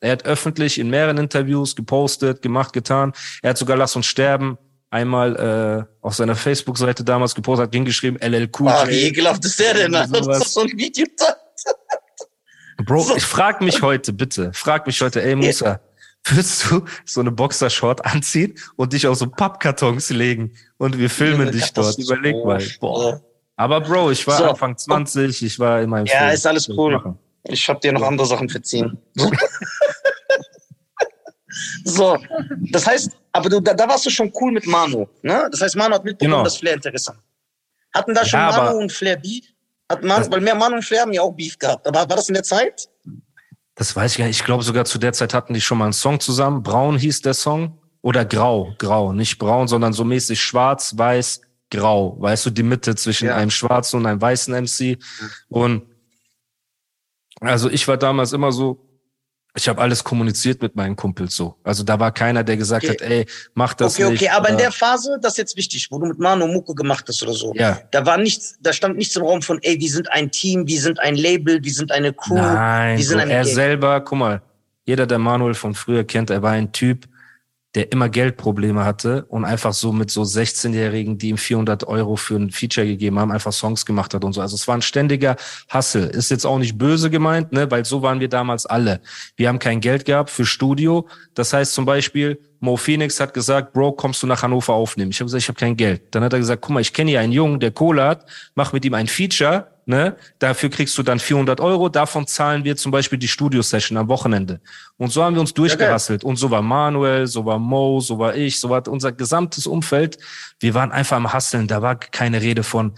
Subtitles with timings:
[0.00, 3.12] Er hat öffentlich in mehreren Interviews gepostet, gemacht, getan.
[3.42, 4.58] Er hat sogar Lass uns sterben
[4.90, 8.68] einmal äh, auf seiner Facebook-Seite damals gepostet, hat hingeschrieben, LL Cool.
[8.68, 9.92] Ah, wie ekelhaft ist der denn?
[9.92, 11.06] Das ist so ein Video.
[12.84, 15.80] Bro, ich frag mich heute, bitte, frag mich heute, ey Musa,
[16.24, 21.50] würdest du so eine Boxershort anziehen und dich auf so Pappkartons legen und wir filmen
[21.50, 21.98] dich dort?
[21.98, 22.62] Überleg mal.
[22.80, 23.22] Boah.
[23.56, 24.44] Aber Bro, ich war so.
[24.50, 26.30] Anfang 20, ich war in meinem Ja, Film.
[26.32, 27.16] ist alles cool.
[27.44, 28.98] Ich hab dir noch andere Sachen verziehen.
[31.86, 32.18] So,
[32.72, 35.48] das heißt, aber du, da, da, warst du schon cool mit Manu, ne?
[35.50, 36.44] Das heißt, Manu hat mitbekommen, genau.
[36.44, 37.18] dass Flair interessant.
[37.94, 39.44] Hatten da schon ja, Manu und Flair Beef?
[39.88, 41.86] Hat Manu, weil mehr Manu und Flair haben ja auch Beef gehabt.
[41.86, 42.88] Aber war das in der Zeit?
[43.76, 44.40] Das weiß ich gar nicht.
[44.40, 46.62] Ich glaube sogar zu der Zeit hatten die schon mal einen Song zusammen.
[46.62, 47.78] Braun hieß der Song.
[48.02, 49.12] Oder grau, grau.
[49.12, 51.40] Nicht braun, sondern so mäßig schwarz, weiß,
[51.70, 52.16] grau.
[52.20, 53.36] Weißt du, die Mitte zwischen ja.
[53.36, 54.98] einem schwarzen und einem weißen MC.
[55.48, 55.82] Und
[57.40, 58.85] also ich war damals immer so,
[59.56, 61.56] ich habe alles kommuniziert mit meinen Kumpels so.
[61.64, 62.92] Also da war keiner, der gesagt okay.
[62.92, 64.22] hat, ey, mach das okay, nicht.
[64.22, 66.74] Okay, okay, aber in der Phase, das ist jetzt wichtig, wo du mit Manu Mucke
[66.74, 67.54] gemacht hast oder so.
[67.54, 67.80] Ja.
[67.90, 70.80] Da war nichts, da stand nichts im Raum von, ey, wir sind ein Team, wir
[70.80, 72.34] sind ein Label, wir sind eine Crew.
[72.34, 73.54] Nein, wir sind so, er Game.
[73.54, 74.42] selber, guck mal,
[74.84, 77.06] jeder, der Manuel von früher kennt, er war ein Typ,
[77.76, 82.36] der immer Geldprobleme hatte und einfach so mit so 16-Jährigen, die ihm 400 Euro für
[82.36, 84.40] ein Feature gegeben haben, einfach Songs gemacht hat und so.
[84.40, 85.36] Also es war ein ständiger
[85.68, 86.08] Hassel.
[86.08, 89.02] Ist jetzt auch nicht böse gemeint, ne, weil so waren wir damals alle.
[89.36, 91.06] Wir haben kein Geld gehabt für Studio.
[91.34, 95.10] Das heißt zum Beispiel, Mo Phoenix hat gesagt, Bro, kommst du nach Hannover aufnehmen?
[95.10, 96.14] Ich habe gesagt, ich habe kein Geld.
[96.14, 98.72] Dann hat er gesagt, guck mal, ich kenne hier einen Jungen, der Kohle hat, mach
[98.72, 100.16] mit ihm ein Feature ne?
[100.38, 101.88] Dafür kriegst du dann 400 Euro.
[101.88, 104.60] Davon zahlen wir zum Beispiel die Studio-Session am Wochenende.
[104.98, 106.22] Und so haben wir uns durchgerasselt.
[106.22, 106.28] Okay.
[106.28, 110.18] Und so war Manuel, so war Mo, so war ich, so war unser gesamtes Umfeld.
[110.60, 111.68] Wir waren einfach am Hasseln.
[111.68, 112.94] Da war keine Rede von,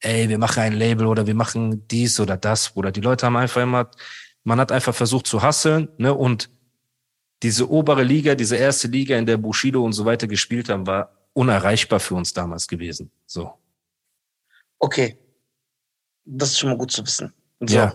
[0.00, 2.76] ey, wir machen ein Label oder wir machen dies oder das.
[2.76, 3.90] Oder die Leute haben einfach immer,
[4.44, 6.14] man hat einfach versucht zu hasseln, ne?
[6.14, 6.50] Und
[7.42, 11.10] diese obere Liga, diese erste Liga, in der Bushido und so weiter gespielt haben, war
[11.32, 13.10] unerreichbar für uns damals gewesen.
[13.26, 13.52] So.
[14.78, 15.18] Okay,
[16.26, 17.32] das ist schon mal gut zu wissen.
[17.60, 17.74] So.
[17.74, 17.94] Ja.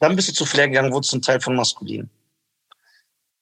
[0.00, 2.10] Dann bist du zu Flair gegangen, wurdest ein Teil von Maskulin.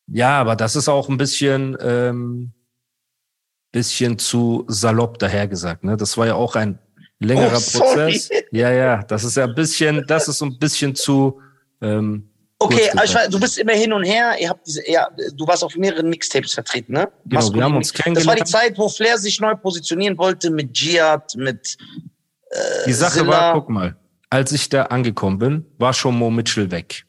[0.06, 2.52] Ja, aber das ist auch ein bisschen, ähm,
[3.72, 5.84] bisschen zu salopp dahergesagt.
[5.84, 5.96] Ne?
[5.96, 6.78] Das war ja auch ein
[7.18, 8.30] längerer oh, Prozess.
[8.52, 11.40] Ja, ja, das ist ja ein bisschen, das ist so ein bisschen zu.
[11.82, 14.36] Ähm, okay, also du bist immer hin und her.
[14.38, 17.08] Ihr habt diese, ja, du warst auf mehreren Mixtapes vertreten, ne?
[17.24, 17.58] Genau, Maskulin.
[17.58, 18.40] wir haben uns kennengelernt.
[18.40, 21.76] Das war die Zeit, wo Flair sich neu positionieren wollte mit Giat, mit
[22.86, 23.28] die Sache Silla.
[23.28, 23.96] war, guck mal,
[24.30, 27.04] als ich da angekommen bin, war schon Mo Mitchell weg.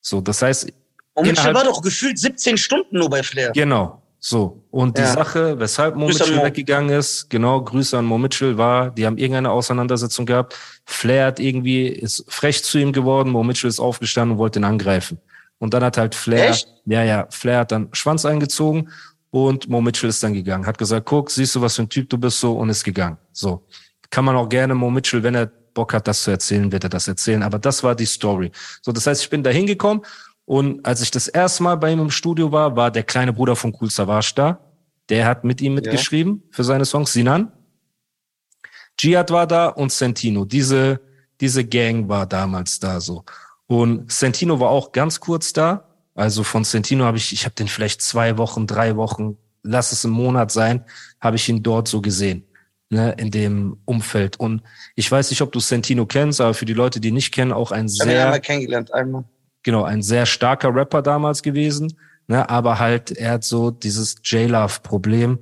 [0.00, 0.72] So, das heißt.
[1.14, 3.52] Mo Mitchell war doch gefühlt 17 Stunden nur bei Flair.
[3.52, 4.02] Genau.
[4.18, 4.64] So.
[4.70, 5.12] Und die ja.
[5.12, 6.44] Sache, weshalb Mo Grüße Mitchell Mo.
[6.44, 10.56] weggegangen ist, genau, Grüße an Mo Mitchell, war, die haben irgendeine Auseinandersetzung gehabt.
[10.84, 14.64] Flair hat irgendwie, ist frech zu ihm geworden, Mo Mitchell ist aufgestanden und wollte ihn
[14.64, 15.18] angreifen.
[15.58, 16.68] Und dann hat halt Flair, Echt?
[16.86, 18.90] ja, ja, Flair hat dann Schwanz eingezogen
[19.30, 20.66] und Mo Mitchell ist dann gegangen.
[20.66, 23.18] Hat gesagt, guck, siehst du, was für ein Typ du bist, so, und ist gegangen.
[23.32, 23.66] So
[24.12, 26.90] kann man auch gerne Mo Mitchell, wenn er Bock hat, das zu erzählen, wird er
[26.90, 27.42] das erzählen.
[27.42, 28.52] Aber das war die Story.
[28.82, 30.04] So, das heißt, ich bin da hingekommen
[30.44, 33.56] und als ich das erste Mal bei ihm im Studio war, war der kleine Bruder
[33.56, 34.60] von Cool Savage da.
[35.08, 36.48] Der hat mit ihm mitgeschrieben ja.
[36.50, 37.12] für seine Songs.
[37.14, 37.52] Sinan.
[38.98, 40.44] Giat war da und Sentino.
[40.44, 41.00] Diese,
[41.40, 43.24] diese Gang war damals da so.
[43.66, 45.88] Und Sentino war auch ganz kurz da.
[46.14, 50.04] Also von Sentino habe ich, ich habe den vielleicht zwei Wochen, drei Wochen, lass es
[50.04, 50.84] ein Monat sein,
[51.18, 52.44] habe ich ihn dort so gesehen
[52.92, 54.38] ne, in dem Umfeld.
[54.38, 54.62] Und
[54.94, 57.72] ich weiß nicht, ob du Sentino kennst, aber für die Leute, die nicht kennen, auch
[57.72, 58.24] ein sehr.
[58.24, 59.24] Einmal kennengelernt, einmal.
[59.62, 61.96] Genau, ein sehr starker Rapper damals gewesen.
[62.28, 65.38] Ne, aber halt, er hat so dieses J-Love-Problem.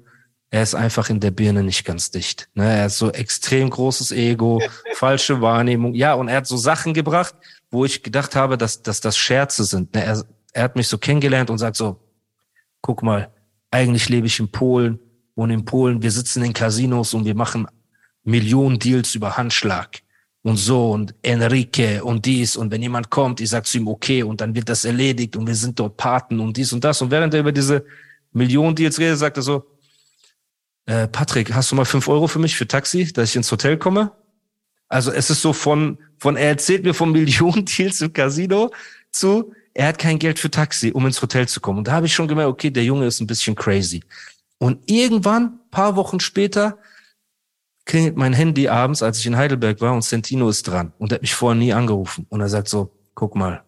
[0.53, 2.49] Er ist einfach in der Birne nicht ganz dicht.
[2.55, 4.63] Ne, er hat so extrem großes Ego,
[4.95, 5.95] falsche Wahrnehmung.
[5.95, 7.35] Ja, und er hat so Sachen gebracht,
[7.71, 9.95] wo ich gedacht habe, dass, dass das Scherze sind.
[9.95, 12.01] Ne, er, er hat mich so kennengelernt und sagt so,
[12.81, 13.31] guck mal,
[13.71, 14.99] eigentlich lebe ich in Polen
[15.41, 17.67] und in Polen, wir sitzen in Casinos und wir machen
[18.25, 20.03] Millionen Deals über Handschlag
[20.43, 24.23] und so und Enrique und dies und wenn jemand kommt, ich sag zu ihm okay
[24.23, 27.11] und dann wird das erledigt und wir sind dort Paten und dies und das und
[27.11, 27.87] während er über diese
[28.33, 29.65] Millionen Deals redet, sagt er so,
[30.85, 33.79] äh, Patrick, hast du mal fünf Euro für mich für Taxi, dass ich ins Hotel
[33.79, 34.13] komme?
[34.89, 38.71] Also es ist so von, von er erzählt mir von Millionen Deals im Casino
[39.11, 41.79] zu, er hat kein Geld für Taxi, um ins Hotel zu kommen.
[41.79, 44.03] Und da habe ich schon gemerkt, okay, der Junge ist ein bisschen crazy.
[44.63, 46.79] Und irgendwann, paar Wochen später,
[47.87, 51.17] klingelt mein Handy abends, als ich in Heidelberg war und Sentino ist dran und er
[51.17, 52.27] hat mich vorher nie angerufen.
[52.29, 53.65] Und er sagt so, guck mal,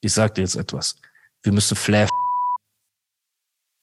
[0.00, 0.96] ich sag dir jetzt etwas.
[1.42, 2.08] Wir müssen Flair.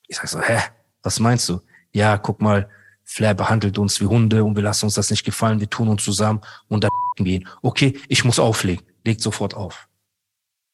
[0.08, 0.60] Ich sag so, hä?
[1.04, 1.62] Was meinst du?
[1.92, 2.70] Ja, guck mal,
[3.04, 6.04] Flair behandelt uns wie Hunde und wir lassen uns das nicht gefallen, wir tun uns
[6.04, 7.48] zusammen und dann gehen.
[7.62, 8.86] Okay, ich muss auflegen.
[9.06, 9.88] Legt sofort auf.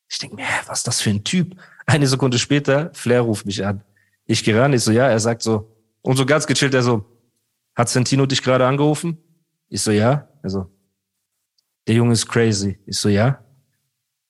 [0.10, 1.56] Ich denke mir, hä, was ist das für ein Typ?
[1.86, 3.84] Eine Sekunde später, Flair ruft mich an.
[4.26, 5.73] Ich gehe ran, ich so, ja, er sagt so,
[6.04, 7.06] und so ganz gechillt, er so,
[7.76, 9.18] hat Santino dich gerade angerufen?
[9.70, 10.28] Ich so, ja.
[10.44, 10.70] Also,
[11.88, 12.78] der Junge ist crazy.
[12.86, 13.44] Ich so, ja.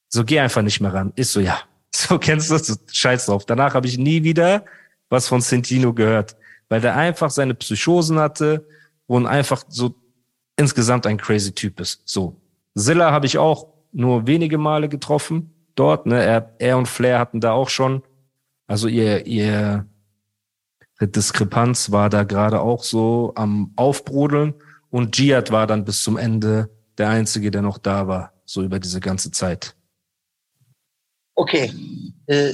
[0.07, 1.11] So, geh einfach nicht mehr ran.
[1.15, 1.59] Ich so, ja.
[1.95, 2.79] So, kennst du das?
[2.91, 3.45] Scheiß drauf.
[3.45, 4.65] Danach habe ich nie wieder
[5.09, 6.35] was von Santino gehört,
[6.69, 8.67] weil der einfach seine Psychosen hatte
[9.05, 9.93] und einfach so
[10.57, 12.01] insgesamt ein crazy Typ ist.
[12.05, 12.41] So.
[12.75, 16.07] Zilla habe ich auch nur wenige Male getroffen dort.
[16.07, 16.23] Ne?
[16.23, 18.01] Er, er und Flair hatten da auch schon,
[18.65, 19.85] also ihr, ihr
[21.07, 24.53] Diskrepanz war da gerade auch so am Aufbrodeln
[24.89, 28.79] und Giat war dann bis zum Ende der Einzige, der noch da war, so über
[28.79, 29.75] diese ganze Zeit.
[31.35, 31.73] Okay.
[32.27, 32.53] Äh,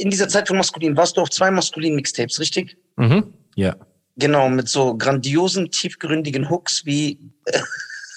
[0.00, 2.76] in dieser Zeit von Maskulin warst du auf zwei Maskulin-Mixtapes, richtig?
[2.96, 3.32] Mhm.
[3.56, 3.76] Ja.
[4.16, 7.60] Genau, mit so grandiosen, tiefgründigen Hooks wie äh,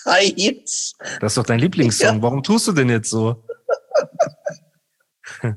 [0.05, 0.95] Hi Hits.
[1.19, 2.17] Das ist doch dein Lieblingssong.
[2.17, 2.21] Ja.
[2.21, 3.43] Warum tust du denn jetzt so?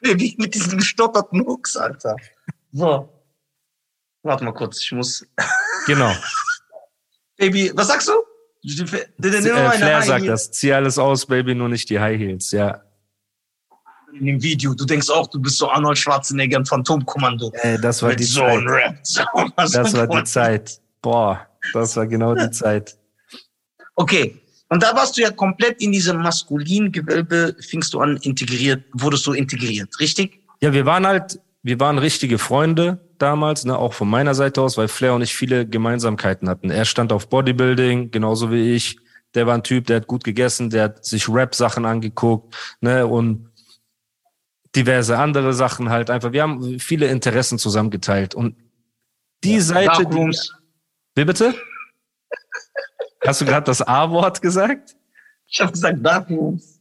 [0.00, 2.16] mit diesen gestotterten Hooks, Alter.
[2.72, 3.08] So.
[4.22, 5.26] Warte mal kurz, ich muss.
[5.86, 6.12] Genau.
[7.36, 8.12] Baby, was sagst du?
[8.64, 10.50] äh, Flair sagt das.
[10.50, 12.82] Zieh alles aus, Baby, nur nicht die High Heels, ja.
[14.12, 17.52] In dem Video, du denkst auch, du bist so Arnold Schwarzenegger ein Phantomkommando.
[17.54, 18.62] Ey, das war Mit die so Zeit.
[18.66, 18.98] Rap.
[19.04, 19.22] So,
[19.56, 20.80] das war die Zeit.
[21.02, 22.98] Boah, das war genau die Zeit.
[23.94, 24.40] Okay.
[24.68, 29.26] Und da warst du ja komplett in diesem maskulinen Gewölbe, fingst du an, integriert, wurdest
[29.26, 30.42] du integriert, richtig?
[30.60, 34.76] Ja, wir waren halt, wir waren richtige Freunde damals, ne, auch von meiner Seite aus,
[34.76, 36.70] weil Flair und ich viele Gemeinsamkeiten hatten.
[36.70, 38.98] Er stand auf Bodybuilding, genauso wie ich.
[39.34, 43.48] Der war ein Typ, der hat gut gegessen, der hat sich Rap-Sachen angeguckt, ne, und
[44.76, 46.32] diverse andere Sachen halt einfach.
[46.32, 48.56] Wir haben viele Interessen zusammengeteilt und
[49.44, 50.38] die ja, Seite, die,
[51.14, 51.54] wie bitte?
[53.26, 54.96] Hast du gerade das A-Wort gesagt?
[55.46, 56.80] Ich habe gesagt Darkrooms.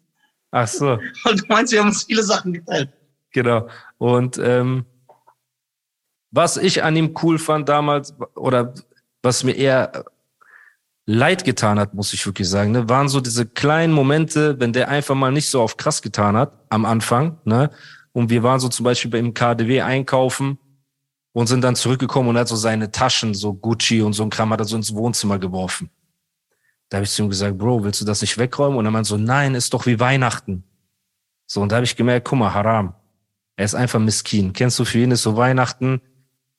[0.51, 1.00] Ach so.
[1.25, 2.89] Und du meinst, wir haben uns viele Sachen geteilt.
[3.31, 3.68] Genau.
[3.98, 4.86] Und ähm,
[6.31, 8.74] was ich an ihm cool fand damals, oder
[9.22, 10.06] was mir eher
[11.06, 14.89] leid getan hat, muss ich wirklich sagen, ne, waren so diese kleinen Momente, wenn der
[14.89, 17.72] einfach mal nicht so auf krass getan hat am Anfang, ne?
[18.12, 20.57] Und wir waren so zum Beispiel beim KDW einkaufen
[21.34, 24.51] und sind dann zurückgekommen und hat so seine Taschen, so Gucci und so ein Kram,
[24.51, 25.92] hat er so ins Wohnzimmer geworfen.
[26.89, 28.78] Da habe ich zu ihm gesagt, Bro, willst du das nicht wegräumen?
[28.78, 30.63] Und er meinte so, nein, ist doch wie Weihnachten.
[31.45, 32.94] So, und da habe ich gemerkt, guck mal, Haram.
[33.56, 34.54] Er ist einfach miskin.
[34.54, 36.01] Kennst du, für ihn ist so Weihnachten,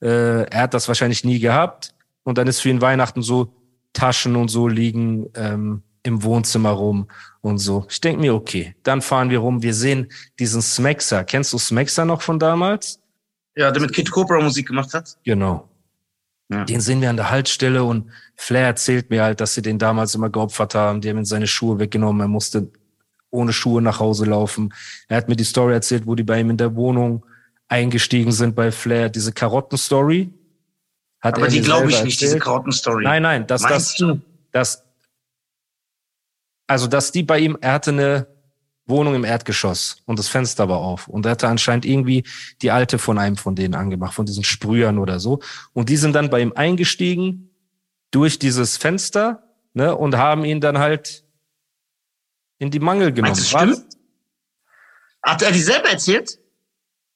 [0.01, 1.95] äh, er hat das wahrscheinlich nie gehabt.
[2.25, 3.55] Und dann ist für ihn Weihnachten so
[3.93, 7.09] Taschen und so liegen ähm, im Wohnzimmer rum
[7.41, 7.87] und so.
[7.89, 9.63] Ich denke mir, okay, dann fahren wir rum.
[9.63, 10.09] Wir sehen
[10.39, 11.25] diesen Smexer.
[11.25, 13.01] Kennst du Smexer noch von damals?
[13.57, 15.17] Ja, der mit Kid Cobra Musik gemacht hat.
[15.25, 15.69] Genau.
[16.51, 16.65] Ja.
[16.65, 20.15] Den sehen wir an der Haltestelle und Flair erzählt mir halt, dass sie den damals
[20.15, 21.01] immer geopfert haben.
[21.01, 22.23] Die haben ihm seine Schuhe weggenommen.
[22.23, 22.71] Er musste
[23.31, 24.73] ohne Schuhe nach Hause laufen.
[25.09, 27.27] Er hat mir die Story erzählt, wo die bei ihm in der Wohnung
[27.69, 29.11] eingestiegen sind bei Flair.
[29.11, 30.33] Diese Karotten-Story.
[31.21, 32.05] Aber die glaube ich erzählt.
[32.07, 33.05] nicht, diese Karotten-Story.
[33.05, 34.21] Nein, nein, das, das, du?
[34.53, 34.85] das,
[36.67, 38.27] also, dass die bei ihm, er hatte eine
[38.89, 41.09] Wohnung im Erdgeschoss und das Fenster war auf.
[41.09, 42.25] Und er hatte anscheinend irgendwie
[42.63, 45.41] die alte von einem von denen angemacht, von diesen Sprühern oder so.
[45.73, 47.51] Und die sind dann bei ihm eingestiegen
[48.11, 49.43] durch dieses Fenster
[49.75, 51.25] ne, und haben ihn dann halt
[52.59, 53.35] in die Mangel genommen.
[53.35, 53.97] Meinst du, stimmt?
[55.23, 56.39] Hat er die selber erzählt?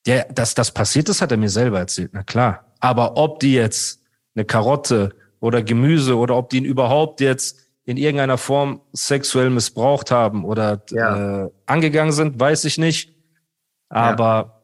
[0.06, 2.72] Ja, dass das passiert ist, hat er mir selber erzählt, na klar.
[2.80, 4.02] Aber ob die jetzt
[4.34, 10.10] eine Karotte oder Gemüse oder ob die ihn überhaupt jetzt in irgendeiner Form sexuell missbraucht
[10.10, 11.44] haben oder ja.
[11.44, 13.14] äh, angegangen sind, weiß ich nicht.
[13.88, 14.62] Aber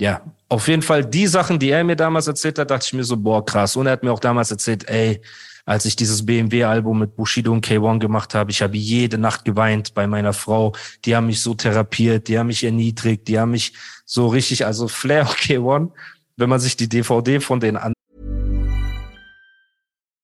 [0.00, 0.10] ja.
[0.10, 3.04] ja, auf jeden Fall die Sachen, die er mir damals erzählt hat, dachte ich mir
[3.04, 3.76] so, boah, krass.
[3.76, 5.20] Und er hat mir auch damals erzählt, ey,
[5.64, 9.94] als ich dieses BMW-Album mit Bushido und K1 gemacht habe, ich habe jede Nacht geweint
[9.94, 10.72] bei meiner Frau.
[11.04, 13.74] Die haben mich so therapiert, die haben mich erniedrigt, die haben mich
[14.04, 15.90] so richtig, also Flair und K1,
[16.36, 17.92] wenn man sich die DVD von denen an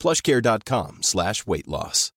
[0.00, 2.12] plushcare.com slash weight loss.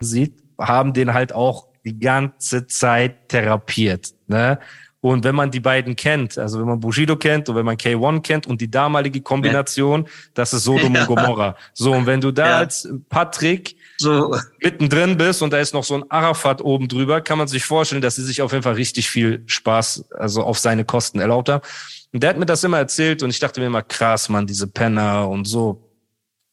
[0.00, 4.58] Sie haben den halt auch die ganze Zeit therapiert, ne?
[5.02, 8.22] Und wenn man die beiden kennt, also wenn man Bushido kennt und wenn man K1
[8.22, 11.00] kennt und die damalige Kombination, das ist Sodom ja.
[11.00, 11.56] und Gomorra.
[11.74, 12.58] So, und wenn du da ja.
[12.58, 14.32] als Patrick so
[14.62, 18.00] mittendrin bist und da ist noch so ein Arafat oben drüber, kann man sich vorstellen,
[18.00, 21.64] dass sie sich auf jeden Fall richtig viel Spaß, also auf seine Kosten erlaubt haben.
[22.12, 24.68] Und der hat mir das immer erzählt und ich dachte mir immer, krass, man, diese
[24.68, 25.82] Penner und so.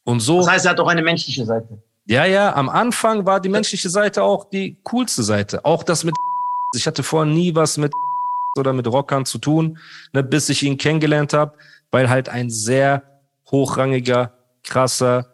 [0.02, 0.38] Und so.
[0.38, 1.80] Das heißt, er hat auch eine menschliche Seite.
[2.06, 5.64] Ja, ja, am Anfang war die menschliche Seite auch die coolste Seite.
[5.64, 6.16] Auch das mit
[6.74, 7.92] ich hatte vorher nie was mit
[8.58, 9.78] oder mit Rockern zu tun,
[10.12, 11.56] ne, bis ich ihn kennengelernt habe,
[11.90, 13.02] weil halt ein sehr
[13.50, 14.32] hochrangiger,
[14.64, 15.26] krasser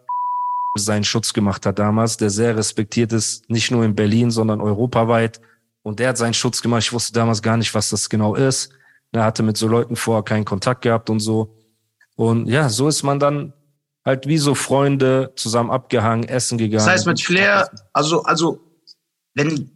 [0.76, 5.40] seinen Schutz gemacht hat damals, der sehr respektiert ist, nicht nur in Berlin, sondern europaweit.
[5.82, 6.82] Und der hat seinen Schutz gemacht.
[6.82, 8.70] Ich wusste damals gar nicht, was das genau ist.
[9.12, 11.56] Er hatte mit so Leuten vorher keinen Kontakt gehabt und so.
[12.16, 13.52] Und ja, so ist man dann
[14.04, 16.84] halt wie so Freunde zusammen abgehangen, essen gegangen.
[16.84, 18.60] Das heißt mit Flair, also, also,
[19.34, 19.70] wenn,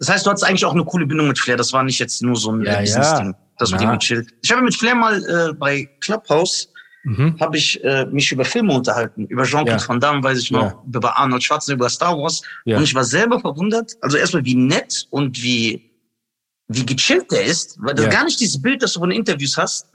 [0.00, 1.58] das heißt, du hattest eigentlich auch eine coole Bindung mit Flair.
[1.58, 3.38] Das war nicht jetzt nur so ein ja, Business-Ding, ja.
[3.58, 4.30] dass mit ihm gechillt.
[4.42, 6.72] Ich habe mit Flair mal äh, bei Clubhouse
[7.04, 7.36] mhm.
[7.38, 9.88] habe ich äh, mich über Filme unterhalten, über Jean-Claude ja.
[9.88, 10.82] Van Damme, weiß ich noch, ja.
[10.86, 12.40] über Arnold Schwarzenegger, über Star Wars.
[12.64, 12.78] Ja.
[12.78, 13.92] Und ich war selber verwundert.
[14.00, 15.86] Also erstmal wie nett und wie
[16.68, 18.10] wie gechillt der ist, weil das ja.
[18.12, 19.88] gar nicht dieses Bild, das du von Interviews hast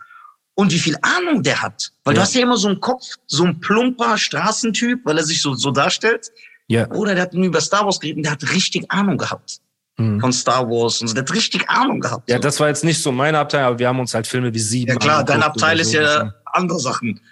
[0.53, 1.91] und wie viel Ahnung der hat.
[2.03, 5.41] Weil du hast ja immer so einen Kopf, so ein plumper Straßentyp, weil er sich
[5.41, 6.29] so, so darstellt.
[6.67, 6.91] Ja.
[6.91, 9.61] Oder der hat nur über Star Wars geredet und der hat richtig Ahnung gehabt
[9.97, 10.19] mhm.
[10.19, 11.13] von Star Wars und so.
[11.13, 12.29] Der hat richtig Ahnung gehabt.
[12.29, 12.41] Ja, so.
[12.41, 14.93] das war jetzt nicht so meine Abteil, aber wir haben uns halt Filme wie Sieben.
[14.93, 17.19] Ja klar, dein Abteil ist ja andere Sachen.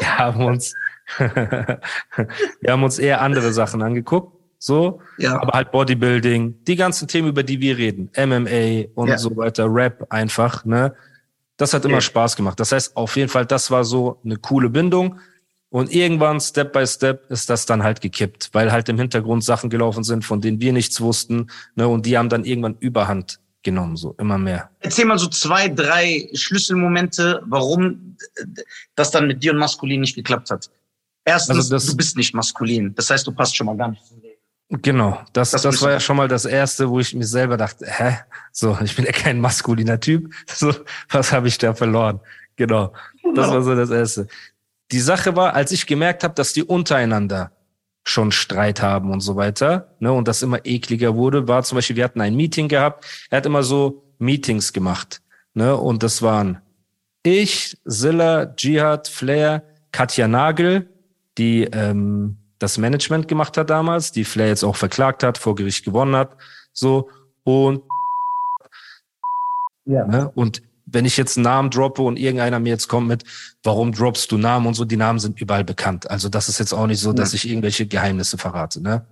[0.00, 0.74] Wir haben uns,
[1.18, 4.36] wir haben uns eher andere Sachen angeguckt.
[4.58, 5.40] So, ja.
[5.40, 9.18] aber halt Bodybuilding, die ganzen Themen, über die wir reden, MMA und ja.
[9.18, 10.94] so weiter, Rap einfach, ne?
[11.58, 12.00] Das hat immer ja.
[12.00, 12.58] Spaß gemacht.
[12.58, 15.20] Das heißt, auf jeden Fall, das war so eine coole Bindung.
[15.74, 19.70] Und irgendwann, Step by Step, ist das dann halt gekippt, weil halt im Hintergrund Sachen
[19.70, 21.50] gelaufen sind, von denen wir nichts wussten.
[21.74, 21.88] Ne?
[21.88, 24.70] Und die haben dann irgendwann Überhand genommen, so immer mehr.
[24.78, 28.16] Erzähl mal so zwei, drei Schlüsselmomente, warum
[28.94, 30.70] das dann mit dir und Maskulin nicht geklappt hat.
[31.24, 32.94] Erstens, also das, du bist nicht maskulin.
[32.94, 34.38] Das heißt, du passt schon mal gar nicht zum Leben.
[34.80, 37.84] Genau, das, das, das war ja schon mal das Erste, wo ich mir selber dachte,
[37.88, 38.18] hä,
[38.52, 40.72] so, ich bin ja kein maskuliner Typ, so,
[41.10, 42.20] was habe ich da verloren?
[42.54, 42.92] Genau,
[43.34, 44.28] das war so das Erste
[44.92, 47.52] die Sache war, als ich gemerkt habe, dass die untereinander
[48.04, 51.96] schon Streit haben und so weiter, ne, und das immer ekliger wurde, war zum Beispiel,
[51.96, 55.22] wir hatten ein Meeting gehabt, er hat immer so Meetings gemacht,
[55.54, 56.60] ne, und das waren
[57.22, 59.62] ich, Zilla, Jihad, Flair,
[59.92, 60.90] Katja Nagel,
[61.38, 65.84] die ähm, das Management gemacht hat damals, die Flair jetzt auch verklagt hat, vor Gericht
[65.86, 66.36] gewonnen hat,
[66.72, 67.08] so,
[67.44, 67.82] und
[69.86, 70.06] ja.
[70.06, 70.62] Ne, und
[70.94, 73.24] wenn ich jetzt einen Namen droppe und irgendeiner mir jetzt kommt mit,
[73.62, 76.10] warum droppst du Namen und so, die Namen sind überall bekannt.
[76.10, 78.80] Also das ist jetzt auch nicht so, dass ich irgendwelche Geheimnisse verrate.
[78.80, 79.06] Ne?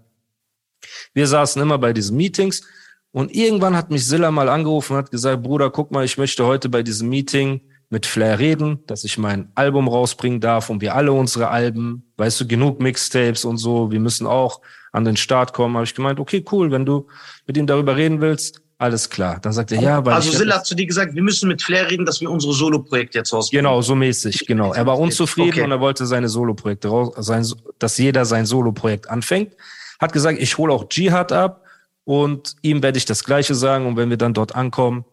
[1.12, 2.62] Wir saßen immer bei diesen Meetings
[3.10, 6.46] und irgendwann hat mich Silla mal angerufen und hat gesagt, Bruder, guck mal, ich möchte
[6.46, 7.60] heute bei diesem Meeting
[7.90, 12.40] mit Flair reden, dass ich mein Album rausbringen darf und wir alle unsere Alben, weißt
[12.40, 14.62] du, genug Mixtapes und so, wir müssen auch
[14.92, 15.74] an den Start kommen.
[15.74, 17.06] Habe ich gemeint, okay, cool, wenn du
[17.46, 19.38] mit ihm darüber reden willst, alles klar.
[19.40, 20.14] Dann sagt er, ja, weil.
[20.14, 23.18] Also Silla hat zu dir gesagt, wir müssen mit Flair reden, dass wir unsere Solo-Projekte
[23.18, 23.64] jetzt rausbringen.
[23.64, 24.72] Genau, so mäßig, genau.
[24.72, 25.62] Er war unzufrieden okay.
[25.62, 27.46] und er wollte seine Solo-Projekte raus, sein,
[27.78, 29.54] dass jeder sein Solo-Projekt anfängt.
[30.00, 31.64] Hat gesagt, ich hole auch Jihad ab
[32.02, 33.86] und ihm werde ich das Gleiche sagen.
[33.86, 35.04] Und wenn wir dann dort ankommen,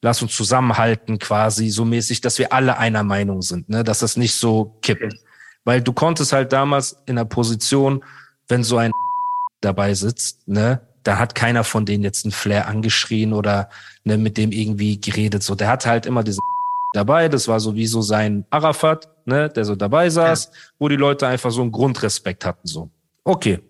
[0.00, 4.16] lass uns zusammenhalten quasi, so mäßig, dass wir alle einer Meinung sind, ne, dass das
[4.16, 5.04] nicht so kippt.
[5.04, 5.16] Okay.
[5.64, 8.02] Weil du konntest halt damals in der Position,
[8.48, 8.90] wenn so ein
[9.60, 13.68] dabei sitzt, ne, da hat keiner von denen jetzt einen Flair angeschrien oder
[14.04, 15.42] ne, mit dem irgendwie geredet.
[15.42, 16.40] So, der hatte halt immer diesen
[16.94, 17.28] dabei.
[17.28, 20.58] Das war sowieso sein Arafat, ne, der so dabei saß, ja.
[20.78, 22.66] wo die Leute einfach so einen Grundrespekt hatten.
[22.66, 22.90] So,
[23.24, 23.60] okay.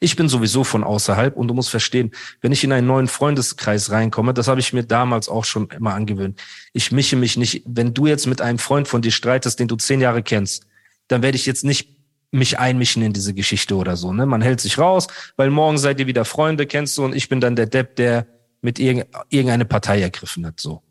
[0.00, 3.90] Ich bin sowieso von außerhalb und du musst verstehen, wenn ich in einen neuen Freundeskreis
[3.90, 6.40] reinkomme, das habe ich mir damals auch schon immer angewöhnt.
[6.72, 9.76] Ich mische mich nicht, wenn du jetzt mit einem Freund von dir streitest, den du
[9.76, 10.66] zehn Jahre kennst,
[11.08, 11.95] dann werde ich jetzt nicht
[12.30, 14.12] mich einmischen in diese Geschichte oder so.
[14.12, 14.26] Ne?
[14.26, 15.06] Man hält sich raus,
[15.36, 18.26] weil morgen seid ihr wieder Freunde, kennst du, und ich bin dann der Depp, der
[18.60, 20.60] mit irgendeine Partei ergriffen hat.
[20.60, 20.82] So.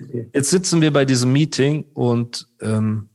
[0.00, 0.30] Okay.
[0.32, 3.08] Jetzt sitzen wir bei diesem Meeting und ähm,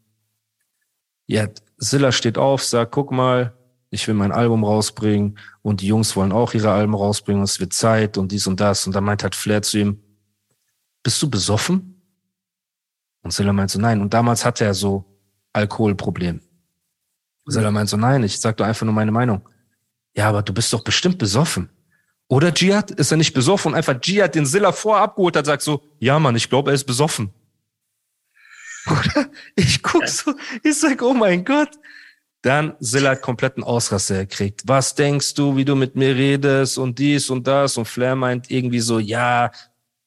[1.28, 3.54] ja, Silla steht auf, sagt, guck mal,
[3.90, 7.74] ich will mein Album rausbringen und die Jungs wollen auch ihre Alben rausbringen, es wird
[7.74, 8.86] Zeit und dies und das.
[8.88, 10.02] Und dann meint halt Flair zu ihm,
[11.04, 12.02] bist du besoffen?
[13.22, 14.02] Und Silla meint so, nein.
[14.02, 15.06] Und damals hatte er so
[15.54, 16.42] Alkoholproblem.
[17.48, 19.48] Seller meint so, nein, ich sag doch einfach nur meine Meinung.
[20.16, 21.70] Ja, aber du bist doch bestimmt besoffen.
[22.28, 25.62] Oder Jihad ist er nicht besoffen und einfach Jihad den Silla vorab geholt hat, sagt
[25.62, 27.32] so, ja Mann, ich glaube, er ist besoffen.
[28.88, 31.70] Oder ich guck so, ich sag, oh mein Gott.
[32.42, 34.62] Dann Silla hat kompletten Ausraster gekriegt.
[34.66, 37.78] Was denkst du, wie du mit mir redest und dies und das?
[37.78, 39.52] Und Flair meint irgendwie so, ja,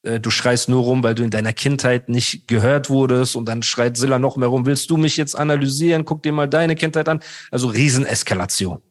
[0.03, 3.35] du schreist nur rum, weil du in deiner Kindheit nicht gehört wurdest.
[3.35, 6.05] Und dann schreit Silla noch mehr rum, willst du mich jetzt analysieren?
[6.05, 7.21] Guck dir mal deine Kindheit an.
[7.51, 8.81] Also Rieseneskalation.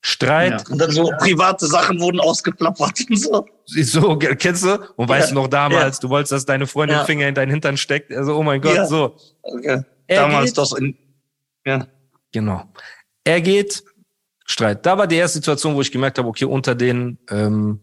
[0.00, 0.52] Streit.
[0.52, 0.72] Ja.
[0.72, 3.46] Und dann so private Sachen wurden ausgeplappert und so.
[3.66, 4.78] So, kennst du?
[4.96, 6.00] Und weißt du noch damals, ja.
[6.02, 7.04] du wolltest, dass deine Freundin ja.
[7.04, 8.12] Finger in deinen Hintern steckt.
[8.12, 9.16] Also, oh mein Gott, so.
[9.42, 9.82] Okay.
[10.06, 10.96] damals geht, das in,
[11.66, 11.86] ja.
[12.32, 12.64] Genau.
[13.24, 13.82] Er geht,
[14.46, 14.86] Streit.
[14.86, 17.80] Da war die erste Situation, wo ich gemerkt habe, okay, unter den ähm,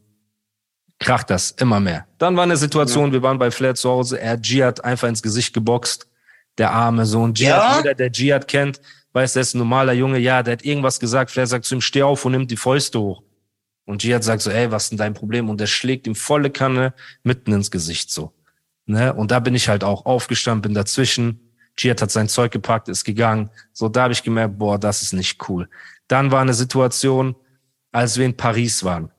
[0.99, 2.07] kracht das immer mehr.
[2.17, 5.21] Dann war eine Situation, wir waren bei Flair zu Hause, er hat Giat einfach ins
[5.21, 6.07] Gesicht geboxt.
[6.57, 7.33] Der arme Sohn.
[7.33, 8.79] Giat, jeder, der Giat kennt,
[9.11, 11.81] weiß, der ist ein normaler Junge, ja, der hat irgendwas gesagt, Flair sagt zu ihm,
[11.81, 13.23] steh auf und nimm die Fäuste hoch.
[13.85, 15.49] Und Jihad sagt so, ey, was ist denn dein Problem?
[15.49, 18.33] Und der schlägt ihm volle Kanne mitten ins Gesicht so.
[18.87, 19.13] Ne?
[19.13, 21.51] Und da bin ich halt auch aufgestanden, bin dazwischen.
[21.77, 23.49] Jihad hat sein Zeug gepackt, ist gegangen.
[23.73, 25.69] So, da habe ich gemerkt, boah, das ist nicht cool.
[26.07, 27.35] Dann war eine Situation,
[27.91, 29.11] als wir in Paris waren.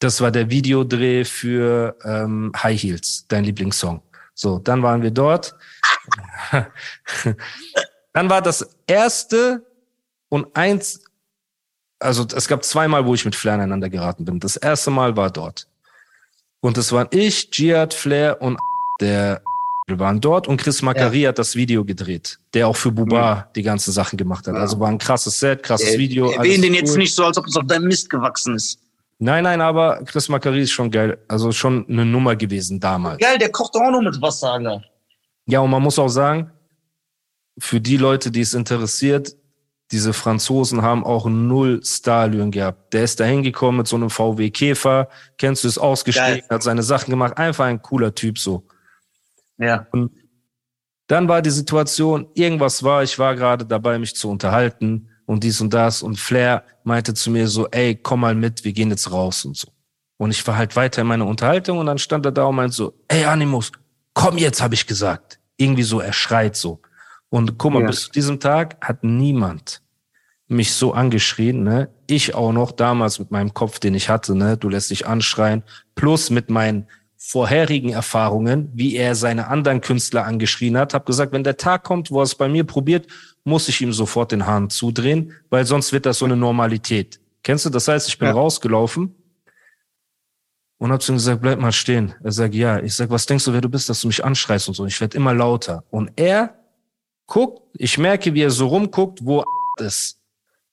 [0.00, 4.02] Das war der Videodreh für ähm, High Heels, dein Lieblingssong.
[4.34, 5.54] So, dann waren wir dort.
[8.12, 9.64] Dann war das erste
[10.28, 11.04] und eins,
[12.00, 14.40] also es gab zweimal, wo ich mit Flair aneinander geraten bin.
[14.40, 15.68] Das erste Mal war dort.
[16.60, 18.58] Und es waren ich, Giat, Flair und
[19.00, 19.42] der
[19.86, 21.30] wir waren dort und Chris Macari ja.
[21.30, 23.52] hat das Video gedreht, der auch für Buba mhm.
[23.56, 24.54] die ganzen Sachen gemacht hat.
[24.54, 24.60] Ja.
[24.60, 26.30] Also war ein krasses Set, krasses äh, Video.
[26.30, 26.78] Erwähnen den cool.
[26.78, 28.78] jetzt nicht so, als ob es auf deinem Mist gewachsen ist.
[29.22, 31.18] Nein, nein, aber Chris Macari ist schon geil.
[31.28, 33.18] Also schon eine Nummer gewesen damals.
[33.18, 34.82] Geil, der kocht auch noch mit Wasser, Alter.
[35.44, 36.50] Ja, und man muss auch sagen,
[37.58, 39.36] für die Leute, die es interessiert,
[39.92, 42.94] diese Franzosen haben auch null Stallion gehabt.
[42.94, 46.82] Der ist da hingekommen mit so einem VW Käfer, kennst du es, ausgestiegen, hat seine
[46.82, 48.66] Sachen gemacht, einfach ein cooler Typ so.
[49.58, 49.86] Ja.
[49.92, 50.12] Und
[51.08, 55.60] dann war die Situation, irgendwas war, ich war gerade dabei, mich zu unterhalten und dies
[55.60, 59.12] und das und Flair meinte zu mir so, ey, komm mal mit, wir gehen jetzt
[59.12, 59.68] raus und so.
[60.16, 62.74] Und ich war halt weiter in meiner Unterhaltung und dann stand er da und meinte
[62.74, 63.70] so, ey Animus,
[64.12, 65.38] komm jetzt, habe ich gesagt.
[65.56, 66.82] Irgendwie so, er schreit so.
[67.28, 67.86] Und guck mal, ja.
[67.86, 69.82] bis zu diesem Tag hat niemand
[70.48, 71.90] mich so angeschrien, ne?
[72.08, 74.56] Ich auch noch damals mit meinem Kopf, den ich hatte, ne?
[74.56, 75.62] Du lässt dich anschreien.
[75.94, 76.88] Plus mit meinen
[77.22, 82.10] vorherigen Erfahrungen, wie er seine anderen Künstler angeschrien hat, habe gesagt, wenn der Tag kommt,
[82.10, 83.06] wo er es bei mir probiert,
[83.44, 87.20] muss ich ihm sofort den Hahn zudrehen, weil sonst wird das so eine Normalität.
[87.42, 87.70] Kennst du?
[87.70, 88.34] Das heißt, ich bin ja.
[88.34, 89.14] rausgelaufen
[90.78, 92.14] und hab zu ihm gesagt, bleib mal stehen.
[92.24, 92.80] Er sagt, ja.
[92.80, 94.86] Ich sag, was denkst du, wer du bist, dass du mich anschreist und so.
[94.86, 95.84] Ich werde immer lauter.
[95.90, 96.54] Und er
[97.26, 99.44] guckt, ich merke, wie er so rumguckt, wo
[99.78, 100.18] ist.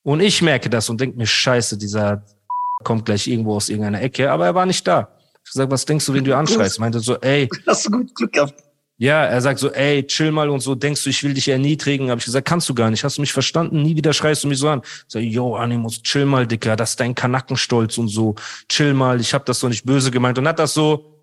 [0.02, 2.24] Und ich merke das und denke mir, scheiße, dieser
[2.86, 5.17] kommt gleich irgendwo aus irgendeiner Ecke, aber er war nicht da.
[5.48, 6.80] Ich sag, was denkst du, wenn du anschreist?
[6.80, 7.50] Meinte so, ey.
[7.68, 8.54] Hast du gut Glück gehabt.
[9.00, 12.10] Ja, er sagt so, ey, chill mal und so, denkst du, ich will dich erniedrigen?
[12.10, 13.04] Habe ich gesagt, kannst du gar nicht.
[13.04, 13.84] Hast du mich verstanden?
[13.84, 14.82] Nie wieder schreist du mich so an.
[14.84, 18.36] Ich sag, yo, Animus, chill mal, Dicker, das ist dein Kanackenstolz und so.
[18.68, 20.38] Chill mal, ich habe das doch nicht böse gemeint.
[20.40, 21.14] Und hat das so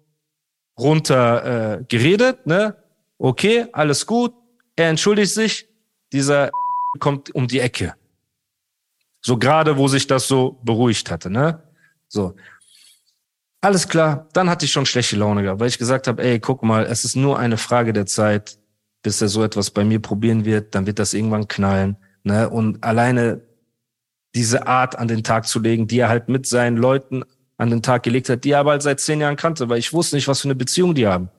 [0.78, 2.76] runter äh, geredet, ne?
[3.18, 4.32] Okay, alles gut,
[4.76, 5.68] er entschuldigt sich,
[6.12, 6.50] dieser
[7.00, 7.94] kommt um die Ecke.
[9.20, 11.62] So gerade, wo sich das so beruhigt hatte, ne?
[12.08, 12.34] So.
[13.64, 16.62] Alles klar, dann hatte ich schon schlechte Laune gehabt, weil ich gesagt habe, ey, guck
[16.62, 18.58] mal, es ist nur eine Frage der Zeit,
[19.02, 22.50] bis er so etwas bei mir probieren wird, dann wird das irgendwann knallen, ne?
[22.50, 23.40] Und alleine
[24.34, 27.24] diese Art an den Tag zu legen, die er halt mit seinen Leuten
[27.56, 29.94] an den Tag gelegt hat, die er aber halt seit zehn Jahren kannte, weil ich
[29.94, 31.30] wusste nicht, was für eine Beziehung die haben.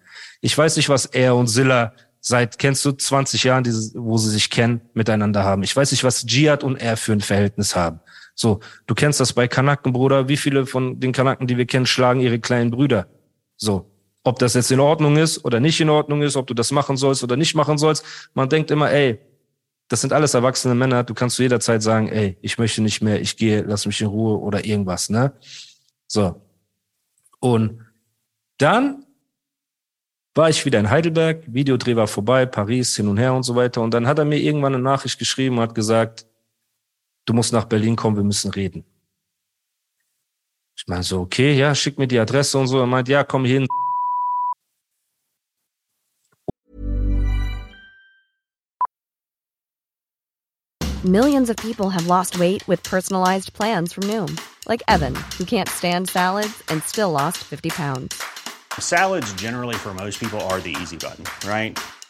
[0.42, 4.50] Ich weiß nicht, was er und Silla seit, kennst du, 20 Jahren, wo sie sich
[4.50, 5.62] kennen, miteinander haben.
[5.62, 8.00] Ich weiß nicht, was Jihad und er für ein Verhältnis haben.
[8.36, 10.28] So, du kennst das bei Kanaken, Bruder.
[10.28, 13.08] Wie viele von den Kanaken, die wir kennen, schlagen ihre kleinen Brüder?
[13.56, 13.89] So.
[14.24, 16.98] Ob das jetzt in Ordnung ist oder nicht in Ordnung ist, ob du das machen
[16.98, 18.04] sollst oder nicht machen sollst.
[18.34, 19.19] Man denkt immer, ey,
[19.88, 21.04] das sind alles erwachsene Männer.
[21.04, 24.02] Du kannst zu jeder Zeit sagen, ey, ich möchte nicht mehr, ich gehe, lass mich
[24.02, 25.34] in Ruhe oder irgendwas, ne?
[26.08, 26.41] So.
[27.39, 27.86] Und
[28.58, 29.06] dann
[30.34, 33.82] war ich wieder in Heidelberg, Videodreh war vorbei, Paris, hin und her und so weiter.
[33.82, 36.26] Und dann hat er mir irgendwann eine Nachricht geschrieben und hat gesagt,
[37.26, 38.84] du musst nach Berlin kommen, wir müssen reden.
[40.78, 42.80] Ich meine so, okay, ja, schick mir die Adresse und so.
[42.80, 43.66] Er meint, ja, komm hin.
[51.04, 54.40] Millions of people have lost weight with personalized plans from Noom.
[54.68, 58.20] Like Evan, who can't stand salads and still lost 50 pounds.
[58.80, 61.78] Salads, generally, for most people, are the easy button, right?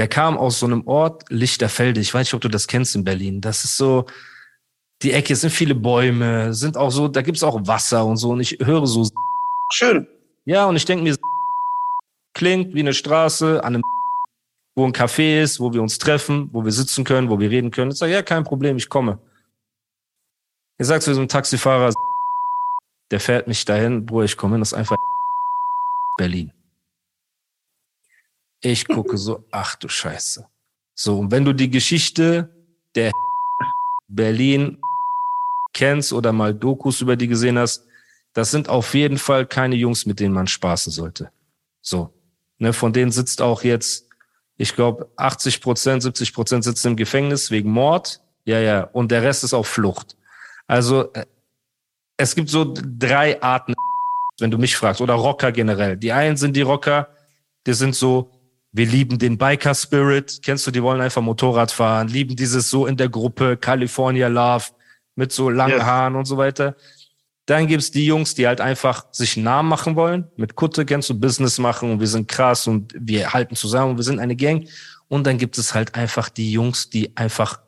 [0.00, 2.00] der kam aus so einem Ort, Lichterfelde.
[2.00, 3.42] Ich weiß nicht, ob du das kennst in Berlin.
[3.42, 4.06] Das ist so,
[5.02, 8.30] die Ecke sind viele Bäume, sind auch so, da gibt's auch Wasser und so.
[8.30, 9.06] Und ich höre so.
[9.70, 10.06] Schön.
[10.46, 11.14] Ja, und ich denke mir,
[12.32, 13.82] klingt wie eine Straße an einem,
[14.74, 17.70] wo ein Café ist, wo wir uns treffen, wo wir sitzen können, wo wir reden
[17.70, 17.90] können.
[17.90, 19.18] Ich sage, ja, kein Problem, ich komme.
[20.78, 21.92] Ich sag zu diesem Taxifahrer,
[23.10, 24.96] der fährt mich dahin, wo ich komme, das ist einfach
[26.16, 26.54] Berlin.
[28.62, 30.46] Ich gucke so, ach du Scheiße.
[30.94, 32.50] So, und wenn du die Geschichte
[32.94, 33.10] der
[34.08, 34.78] Berlin
[35.72, 37.86] kennst oder mal Dokus über die gesehen hast,
[38.32, 41.30] das sind auf jeden Fall keine Jungs, mit denen man spaßen sollte.
[41.80, 42.12] So.
[42.58, 44.06] Ne, von denen sitzt auch jetzt,
[44.58, 48.20] ich glaube, 80 Prozent, 70 Prozent sitzen im Gefängnis wegen Mord.
[48.44, 48.82] Ja, ja.
[48.82, 50.16] Und der Rest ist auf Flucht.
[50.66, 51.24] Also, äh,
[52.18, 53.74] es gibt so drei Arten,
[54.38, 55.96] wenn du mich fragst, oder Rocker generell.
[55.96, 57.08] Die einen sind die Rocker,
[57.66, 58.30] die sind so,
[58.72, 60.40] wir lieben den Biker Spirit.
[60.42, 64.66] Kennst du, die wollen einfach Motorrad fahren, lieben dieses so in der Gruppe, California Love,
[65.16, 65.82] mit so langen yes.
[65.82, 66.76] Haaren und so weiter.
[67.46, 70.28] Dann gibt's die Jungs, die halt einfach sich einen Namen machen wollen.
[70.36, 73.96] Mit Kutte kennst du Business machen und wir sind krass und wir halten zusammen und
[73.96, 74.68] wir sind eine Gang.
[75.08, 77.60] Und dann gibt es halt einfach die Jungs, die einfach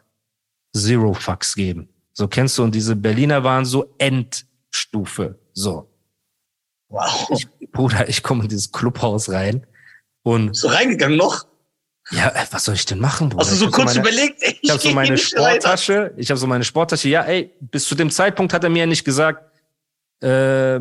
[0.75, 1.89] Zero Fucks geben.
[2.13, 5.41] So kennst du, und diese Berliner waren so Endstufe.
[5.53, 5.91] So.
[6.89, 7.31] Wow.
[7.31, 9.67] Ich, Bruder, ich komme in dieses Clubhaus rein
[10.23, 11.47] und so reingegangen noch?
[12.11, 13.45] Ja, äh, was soll ich denn machen, Bruder?
[13.45, 14.43] Hast du so kurz so meine, überlegt?
[14.43, 16.05] Ey, ich habe so meine Sporttasche.
[16.05, 16.19] Weiter.
[16.19, 17.09] Ich habe so meine Sporttasche.
[17.09, 19.45] Ja, ey, bis zu dem Zeitpunkt hat er mir ja nicht gesagt,
[20.21, 20.81] äh,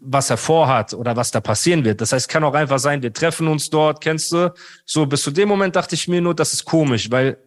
[0.00, 2.00] was er vorhat oder was da passieren wird.
[2.00, 4.52] Das heißt, kann auch einfach sein, wir treffen uns dort, kennst du?
[4.84, 7.38] So, bis zu dem Moment dachte ich mir nur, das ist komisch, weil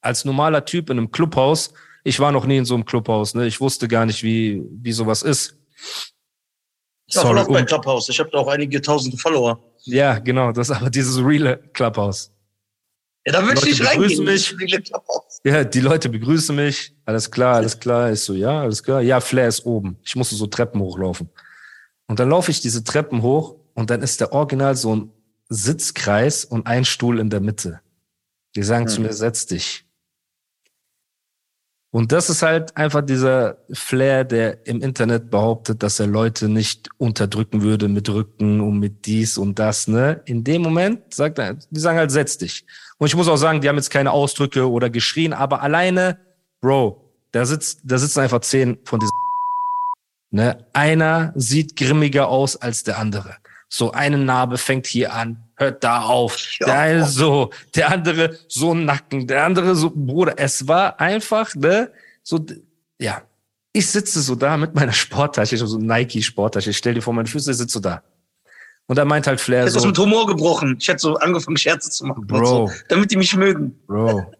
[0.00, 3.46] als normaler Typ in einem Clubhaus, ich war noch nie in so einem Clubhaus, ne?
[3.46, 5.56] Ich wusste gar nicht, wie, wie sowas ist.
[7.06, 8.08] Ich war oft bei Clubhouse.
[8.08, 9.58] Ich habe da auch einige tausende Follower.
[9.84, 10.52] Ja, genau.
[10.52, 12.30] Das ist aber dieses reale Clubhouse.
[13.26, 14.24] Ja, da würde ich nicht reingehen.
[14.24, 14.54] Mich.
[15.44, 16.94] Ja, die Leute begrüßen mich.
[17.06, 18.12] Alles klar, alles klar.
[18.12, 19.00] Ich so, ja, alles klar.
[19.00, 19.98] Ja, Flair ist oben.
[20.02, 21.30] Ich musste so Treppen hochlaufen.
[22.06, 25.12] Und dann laufe ich diese Treppen hoch und dann ist der Original so ein
[25.48, 27.80] Sitzkreis und ein Stuhl in der Mitte.
[28.56, 28.92] Die sagen hm.
[28.92, 29.83] zu mir, setz dich.
[31.94, 36.88] Und das ist halt einfach dieser Flair, der im Internet behauptet, dass er Leute nicht
[36.98, 40.20] unterdrücken würde mit Rücken und mit dies und das, ne?
[40.24, 42.64] In dem Moment sagt er, die sagen halt, setz dich.
[42.98, 46.18] Und ich muss auch sagen, die haben jetzt keine Ausdrücke oder geschrien, aber alleine,
[46.60, 49.12] Bro, da sitzt, da sitzen einfach zehn von diesen,
[50.32, 50.66] ne?
[50.72, 53.36] Einer sieht grimmiger aus als der andere.
[53.68, 56.38] So eine Narbe fängt hier an, hört da auf.
[56.60, 61.90] Der eine so, der andere so Nacken, der andere so, Bruder, es war einfach, ne,
[62.22, 62.44] so,
[62.98, 63.22] ja.
[63.76, 67.12] Ich sitze so da mit meiner Sporttasche, ich habe so Nike-Sporttasche, ich stell dir vor,
[67.12, 68.02] meine Füße sitze so da.
[68.86, 69.78] Und da meint halt Flair so.
[69.78, 70.76] Ich mit Humor gebrochen.
[70.78, 72.26] Ich hätte so angefangen, Scherze zu machen.
[72.26, 72.44] Bro.
[72.44, 73.74] So, damit die mich mögen.
[73.86, 74.30] Bro.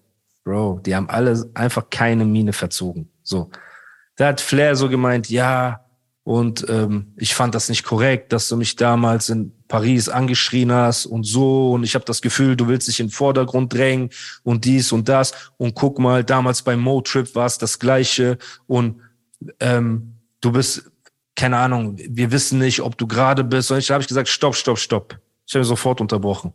[0.44, 0.80] Bro.
[0.84, 3.08] Die haben alle einfach keine Miene verzogen.
[3.22, 3.50] So.
[4.16, 5.84] Da hat Flair so gemeint, ja,
[6.24, 11.06] und ähm, ich fand das nicht korrekt, dass du mich damals in Paris angeschrien hast
[11.06, 11.72] und so.
[11.72, 14.10] Und ich habe das Gefühl, du willst dich in den Vordergrund drängen
[14.42, 15.32] und dies und das.
[15.56, 18.38] Und guck mal, damals beim Mo-Trip war es das Gleiche.
[18.66, 19.00] Und
[19.60, 20.90] ähm, du bist,
[21.34, 23.70] keine Ahnung, wir wissen nicht, ob du gerade bist.
[23.70, 25.18] Und ich habe ich gesagt, stopp, stopp, stopp.
[25.46, 26.52] Ich habe sofort unterbrochen.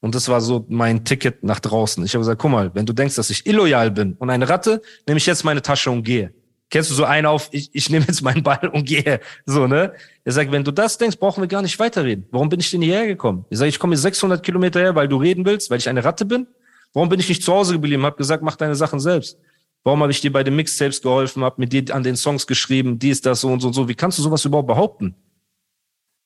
[0.00, 2.04] Und das war so mein Ticket nach draußen.
[2.04, 4.82] Ich habe gesagt, guck mal, wenn du denkst, dass ich illoyal bin und eine Ratte,
[5.06, 6.32] nehme ich jetzt meine Tasche und gehe.
[6.72, 9.20] Kennst du so einen auf, ich, ich nehme jetzt meinen Ball und gehe.
[9.44, 9.92] So, ne?
[10.24, 12.26] Er sagt, wenn du das denkst, brauchen wir gar nicht weiterreden.
[12.30, 13.44] Warum bin ich denn hierher gekommen?
[13.50, 16.24] Ich sage, ich komme 600 Kilometer her, weil du reden willst, weil ich eine Ratte
[16.24, 16.46] bin.
[16.94, 18.06] Warum bin ich nicht zu Hause geblieben?
[18.06, 19.38] Hab gesagt, mach deine Sachen selbst.
[19.84, 22.98] Warum habe ich dir bei den Mixtapes geholfen, hab mit dir an den Songs geschrieben,
[22.98, 23.86] dies, das, so und so und so.
[23.86, 25.14] Wie kannst du sowas überhaupt behaupten?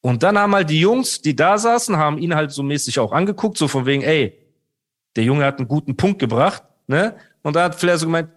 [0.01, 3.11] Und dann haben halt die Jungs, die da saßen, haben ihn halt so mäßig auch
[3.11, 4.39] angeguckt, so von wegen, ey,
[5.17, 7.17] der Junge hat einen guten Punkt gebracht, ne?
[7.43, 8.29] Und da hat Flair so gemeint,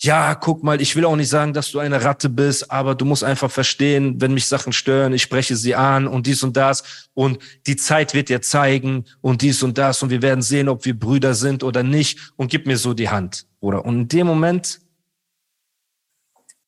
[0.00, 3.04] ja, guck mal, ich will auch nicht sagen, dass du eine Ratte bist, aber du
[3.04, 7.08] musst einfach verstehen, wenn mich Sachen stören, ich spreche sie an und dies und das
[7.14, 10.84] und die Zeit wird dir zeigen und dies und das und wir werden sehen, ob
[10.84, 13.84] wir Brüder sind oder nicht und gib mir so die Hand, Bruder.
[13.84, 14.80] Und in dem Moment,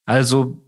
[0.05, 0.61] also,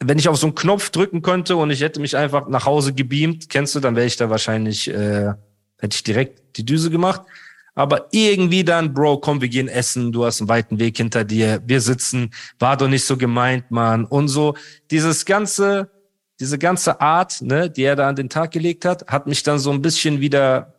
[0.00, 2.92] wenn ich auf so einen Knopf drücken könnte und ich hätte mich einfach nach Hause
[2.92, 5.32] gebeamt, kennst du, dann wäre ich da wahrscheinlich, äh,
[5.78, 7.22] hätte ich direkt die Düse gemacht.
[7.74, 11.60] Aber irgendwie dann, Bro, komm, wir gehen essen, du hast einen weiten Weg hinter dir,
[11.66, 14.04] wir sitzen, war doch nicht so gemeint, Mann.
[14.04, 14.54] Und so,
[14.90, 15.90] dieses ganze,
[16.38, 19.58] diese ganze Art, ne, die er da an den Tag gelegt hat, hat mich dann
[19.58, 20.74] so ein bisschen wieder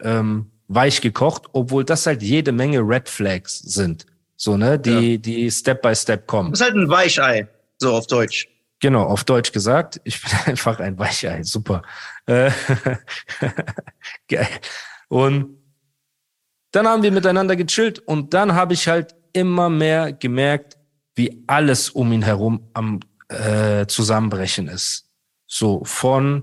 [0.00, 4.06] ähm, weich gekocht, obwohl das halt jede Menge Red Flags sind.
[4.36, 5.18] So, ne, die, ja.
[5.18, 6.50] die Step by Step kommen.
[6.50, 7.48] Das ist halt ein Weichei,
[7.78, 8.48] so auf Deutsch.
[8.80, 10.00] Genau, auf Deutsch gesagt.
[10.04, 11.82] Ich bin einfach ein Weichei, super.
[12.26, 12.50] Äh,
[14.28, 14.48] geil.
[15.08, 15.63] Und
[16.74, 20.76] dann haben wir miteinander gechillt und dann habe ich halt immer mehr gemerkt,
[21.14, 25.08] wie alles um ihn herum am äh, Zusammenbrechen ist.
[25.46, 26.42] So von,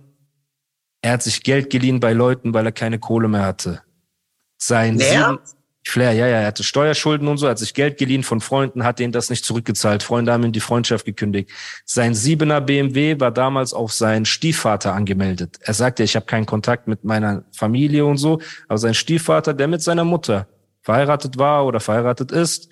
[1.01, 3.81] er hat sich Geld geliehen bei Leuten, weil er keine Kohle mehr hatte.
[4.57, 5.39] Sein sieben,
[5.83, 8.99] Flair, ja, ja, er hatte Steuerschulden und so, hat sich Geld geliehen von Freunden, hat
[8.99, 10.03] denen das nicht zurückgezahlt.
[10.03, 11.49] Freunde haben ihm die Freundschaft gekündigt.
[11.85, 15.57] Sein siebener BMW war damals auf seinen Stiefvater angemeldet.
[15.61, 19.67] Er sagte, ich habe keinen Kontakt mit meiner Familie und so, aber sein Stiefvater, der
[19.67, 20.47] mit seiner Mutter
[20.83, 22.69] verheiratet war oder verheiratet ist,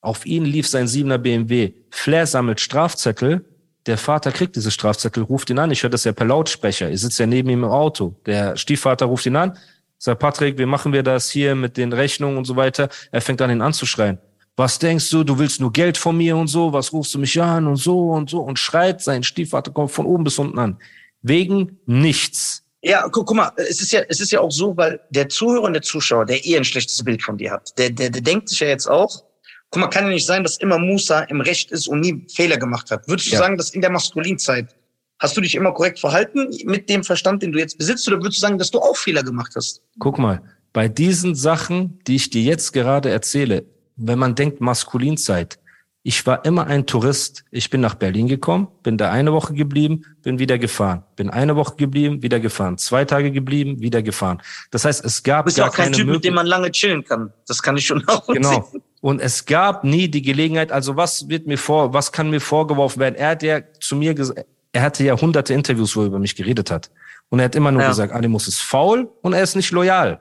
[0.00, 1.72] auf ihn lief sein siebener BMW.
[1.90, 3.44] Flair sammelt Strafzettel.
[3.86, 5.70] Der Vater kriegt diese Strafzettel, ruft ihn an.
[5.70, 6.90] Ich höre das ja per Lautsprecher.
[6.90, 8.14] Ihr sitzt ja neben ihm im Auto.
[8.26, 9.58] Der Stiefvater ruft ihn an
[9.98, 12.88] Sagt Patrick, wie machen wir das hier mit den Rechnungen und so weiter?
[13.10, 14.18] Er fängt an, ihn anzuschreien.
[14.56, 15.24] Was denkst du?
[15.24, 16.72] Du willst nur Geld von mir und so?
[16.72, 18.40] Was rufst du mich an und so und so?
[18.40, 20.78] Und schreit, sein Stiefvater kommt von oben bis unten an.
[21.22, 22.62] Wegen nichts.
[22.82, 25.62] Ja, guck, guck mal, es ist ja, es ist ja auch so, weil der Zuhörer
[25.62, 28.50] und der Zuschauer, der eh ein schlechtes Bild von dir hat, der, der, der denkt
[28.50, 29.24] sich ja jetzt auch,
[29.70, 32.58] guck mal, kann ja nicht sein, dass immer Musa im Recht ist und nie Fehler
[32.58, 33.08] gemacht hat.
[33.08, 33.38] Würdest du ja.
[33.38, 34.76] sagen, dass in der Maskulinzeit
[35.24, 38.36] Hast du dich immer korrekt verhalten mit dem Verstand, den du jetzt besitzt, oder würdest
[38.36, 39.80] du sagen, dass du auch Fehler gemacht hast?
[39.98, 40.42] Guck mal,
[40.74, 43.64] bei diesen Sachen, die ich dir jetzt gerade erzähle,
[43.96, 45.58] wenn man denkt Maskulinzeit,
[46.02, 47.46] ich war immer ein Tourist.
[47.50, 51.04] Ich bin nach Berlin gekommen, bin da eine Woche geblieben, bin wieder gefahren.
[51.16, 52.76] Bin eine Woche geblieben, wieder gefahren.
[52.76, 54.42] Zwei Tage geblieben, wieder gefahren.
[54.70, 56.70] Das heißt, es gab du bist gar auch kein keine Typ, mit dem man lange
[56.70, 57.32] chillen kann.
[57.48, 58.70] Das kann ich schon auch Genau.
[59.00, 63.00] Und es gab nie die Gelegenheit, also was wird mir vor, was kann mir vorgeworfen
[63.00, 63.14] werden?
[63.14, 66.34] Er hat ja zu mir gesagt, er hatte ja hunderte Interviews, wo er über mich
[66.34, 66.90] geredet hat.
[67.30, 67.88] Und er hat immer nur ja.
[67.88, 70.20] gesagt, Animus ist faul und er ist nicht loyal.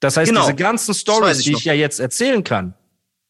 [0.00, 0.42] Das heißt, genau.
[0.42, 2.74] diese ganzen Stories, die ich ja jetzt erzählen kann,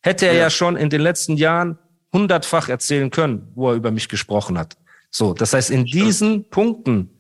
[0.01, 0.41] hätte er ja.
[0.41, 1.79] ja schon in den letzten Jahren
[2.13, 4.77] hundertfach erzählen können, wo er über mich gesprochen hat.
[5.11, 7.11] So, das heißt, in diesen Punkten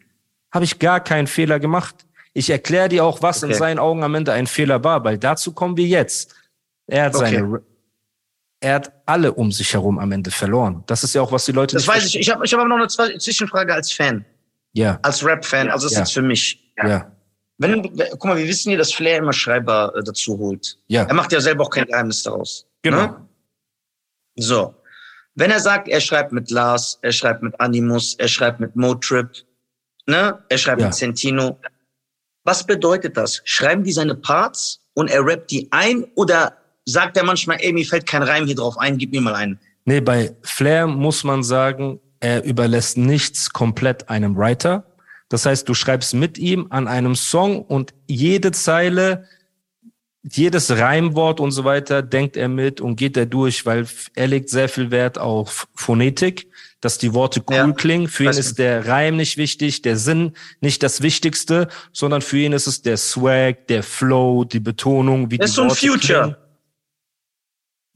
[0.50, 2.06] habe ich gar keinen Fehler gemacht.
[2.32, 3.52] Ich erkläre dir auch, was okay.
[3.52, 6.34] in seinen Augen am Ende ein Fehler war, weil dazu kommen wir jetzt.
[6.86, 7.36] Er hat okay.
[7.36, 7.62] seine
[8.60, 10.82] er hat alle um sich herum am Ende verloren.
[10.86, 11.76] Das ist ja auch, was die Leute.
[11.76, 12.20] Das weiß verstehen.
[12.20, 12.28] ich.
[12.28, 14.24] Ich habe ich hab aber noch eine Zwischenfrage als Fan.
[14.72, 14.98] Ja.
[15.02, 15.70] Als Rap-Fan.
[15.70, 16.02] Also das ja.
[16.02, 16.72] ist jetzt für mich.
[16.78, 16.88] Ja.
[16.88, 17.12] ja.
[17.58, 20.78] Wenn, guck mal, wir wissen ja, dass Flair immer Schreiber äh, dazu holt.
[20.88, 21.04] Ja.
[21.04, 22.66] Er macht ja selber auch kein Geheimnis daraus.
[22.82, 23.02] Genau.
[23.02, 23.28] Ne?
[24.36, 24.74] So.
[25.36, 29.30] Wenn er sagt, er schreibt mit Lars, er schreibt mit Animus, er schreibt mit Motrip,
[30.06, 30.44] ne?
[30.48, 30.86] Er schreibt ja.
[30.86, 31.58] mit Centino.
[32.44, 33.40] Was bedeutet das?
[33.44, 37.84] Schreiben die seine Parts und er rappt die ein oder sagt er manchmal, ey, mir
[37.84, 39.58] fällt kein Reim hier drauf ein, gib mir mal einen.
[39.84, 44.86] Nee, bei Flair muss man sagen, er überlässt nichts komplett einem Writer.
[45.28, 49.26] Das heißt, du schreibst mit ihm an einem Song und jede Zeile,
[50.22, 54.48] jedes Reimwort und so weiter denkt er mit und geht er durch, weil er legt
[54.48, 56.46] sehr viel Wert auf Phonetik,
[56.80, 58.08] dass die Worte cool ja, klingen.
[58.08, 62.52] Für ihn ist der Reim nicht wichtig, der Sinn nicht das Wichtigste, sondern für ihn
[62.52, 66.22] ist es der Swag, der Flow, die Betonung, wie das die ist so ein Future.
[66.22, 66.43] Klingen.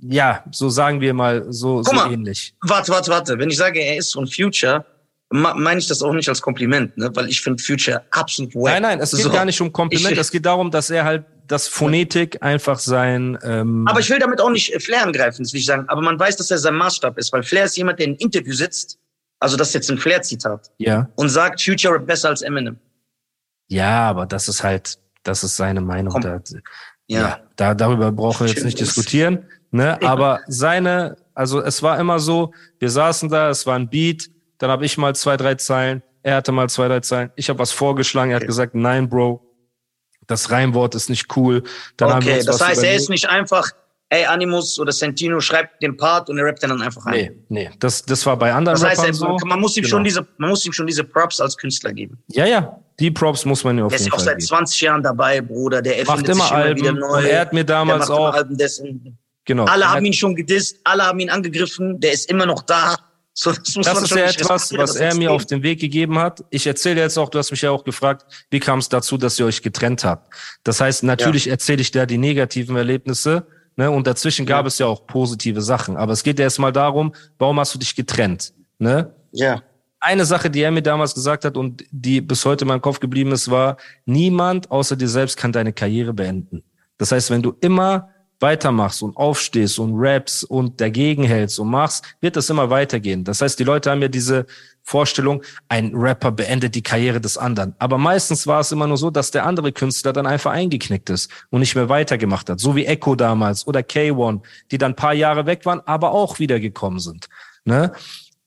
[0.01, 2.55] Ja, so sagen wir mal, so, so mal, ähnlich.
[2.61, 3.39] Warte, warte, warte.
[3.39, 4.85] Wenn ich sage, er ist von Future,
[5.31, 7.11] meine ich das auch nicht als Kompliment, ne?
[7.15, 8.73] weil ich finde Future absolut wack.
[8.73, 9.31] Nein, nein, es geht so.
[9.31, 10.13] gar nicht um Kompliment.
[10.13, 13.39] Ich, es geht darum, dass er halt das Phonetik einfach sein.
[13.43, 15.85] Ähm aber ich will damit auch nicht Flair angreifen, das will ich sagen.
[15.89, 18.53] Aber man weiß, dass er sein Maßstab ist, weil Flair ist jemand, der in Interview
[18.53, 18.99] sitzt.
[19.41, 20.71] Also das ist jetzt ein Flair-Zitat.
[20.79, 21.09] Ja.
[21.17, 22.79] Und sagt, Future besser als Eminem.
[23.69, 26.21] Ja, aber das ist halt, das ist seine Meinung.
[26.21, 26.41] Da,
[27.07, 27.21] ja.
[27.21, 27.41] ja.
[27.57, 29.45] Da, darüber brauchen wir jetzt nicht diskutieren.
[29.71, 30.01] Ne?
[30.03, 34.71] Aber seine, also es war immer so, wir saßen da, es war ein Beat, dann
[34.71, 37.73] habe ich mal zwei, drei Zeilen, er hatte mal zwei, drei Zeilen, ich habe was
[37.73, 39.45] vorgeschlagen, er hat gesagt, nein, Bro,
[40.27, 41.63] das Reimwort ist nicht cool.
[41.97, 42.85] Dann okay, das heißt, überlegt.
[42.85, 43.71] er ist nicht einfach,
[44.11, 47.15] ey, Animus oder Sentino schreibt den Part und er rappt dann einfach ein.
[47.15, 49.37] Nee, nee, das, das war bei anderen Das heißt, er, so.
[49.47, 49.97] man, muss ihm genau.
[49.97, 52.23] schon diese, man muss ihm schon diese Props als Künstler geben.
[52.29, 54.81] Ja, ja, die Props muss man ihm auf jeden Fall Der ist auch seit 20
[54.81, 55.83] Jahren dabei, Bruder.
[55.83, 57.19] Der erfindet Macht immer sich immer Alben wieder neu.
[57.19, 58.35] Und er hat mir damals auch,
[59.49, 59.65] Genau.
[59.65, 62.97] Alle haben ihn schon gedisst, alle haben ihn angegriffen, der ist immer noch da.
[63.41, 66.45] So, das, das ist ja etwas, was er mir auf den Weg gegeben hat.
[66.51, 69.39] Ich erzähle jetzt auch, du hast mich ja auch gefragt, wie kam es dazu, dass
[69.39, 70.35] ihr euch getrennt habt.
[70.65, 71.53] Das heißt, natürlich ja.
[71.53, 73.93] erzähle ich da die negativen Erlebnisse, ne?
[73.93, 75.97] Und dazwischen gab es ja auch positive Sachen.
[75.97, 78.55] Aber es geht ja erstmal darum, warum hast du dich getrennt?
[78.81, 79.15] Ne?
[79.31, 79.63] Ja.
[80.01, 82.99] eine Sache, die er mir damals gesagt hat und die bis heute in meinem Kopf
[82.99, 86.65] geblieben ist, war, niemand außer dir selbst kann deine Karriere beenden.
[86.97, 92.05] Das heißt, wenn du immer weitermachst und aufstehst und raps und dagegen hältst und machst,
[92.21, 93.25] wird das immer weitergehen.
[93.25, 94.47] Das heißt, die Leute haben ja diese
[94.89, 97.75] Vorstellung, ein Rapper beendet die Karriere des anderen.
[97.79, 101.31] Aber meistens war es immer nur so, dass der andere Künstler dann einfach eingeknickt ist
[101.51, 102.59] und nicht mehr weitergemacht hat.
[102.59, 107.01] So wie Echo damals oder K1, die dann paar Jahre weg waren, aber auch wiedergekommen
[107.01, 107.29] sind.
[107.65, 107.93] Ne?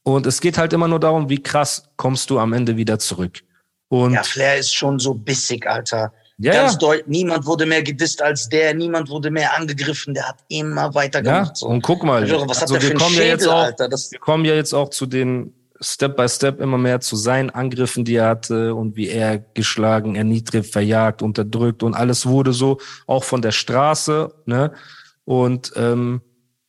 [0.03, 3.41] Und es geht halt immer nur darum, wie krass kommst du am Ende wieder zurück.
[3.89, 6.11] Und ja, Flair ist schon so bissig, Alter.
[6.41, 10.37] Ja, Ganz deutlich, niemand wurde mehr gedisst als der, niemand wurde mehr angegriffen, der hat
[10.47, 11.49] immer weiter gemacht.
[11.49, 11.67] Ja, so.
[11.67, 13.89] Und guck mal, also, was also hat der wir, kommen Schädel, ja jetzt auch, Alter,
[13.89, 18.05] wir kommen ja jetzt auch zu den Step by Step immer mehr zu seinen Angriffen,
[18.05, 23.23] die er hatte und wie er geschlagen, erniedrigt, verjagt, unterdrückt und alles wurde so, auch
[23.23, 24.71] von der Straße, ne?
[25.25, 26.21] Und ähm,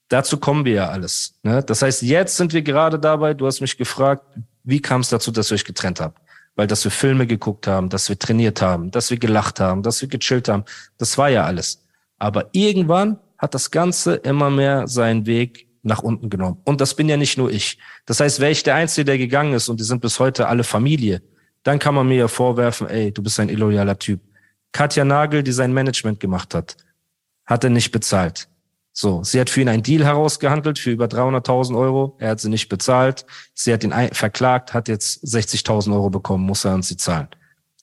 [0.08, 1.35] dazu kommen wir ja alles.
[1.42, 1.62] Ne?
[1.62, 4.24] Das heißt, jetzt sind wir gerade dabei, du hast mich gefragt,
[4.64, 6.21] wie kam es dazu, dass ihr euch getrennt habt?
[6.57, 10.01] Weil dass wir Filme geguckt haben, dass wir trainiert haben, dass wir gelacht haben, dass
[10.01, 10.65] wir gechillt haben.
[10.99, 11.85] Das war ja alles.
[12.19, 16.61] Aber irgendwann hat das Ganze immer mehr seinen Weg nach unten genommen.
[16.65, 17.79] Und das bin ja nicht nur ich.
[18.07, 20.62] Das heißt, wäre ich der Einzige, der gegangen ist und die sind bis heute alle
[20.62, 21.23] Familie,
[21.65, 24.21] dann kann man mir ja vorwerfen, ey, du bist ein illoyaler Typ.
[24.73, 26.77] Katja Nagel, die sein Management gemacht hat,
[27.47, 28.49] hat er nicht bezahlt.
[28.94, 32.16] So, sie hat für ihn einen Deal herausgehandelt für über 300.000 Euro.
[32.18, 33.24] Er hat sie nicht bezahlt.
[33.55, 37.28] Sie hat ihn verklagt, hat jetzt 60.000 Euro bekommen, muss er an sie zahlen.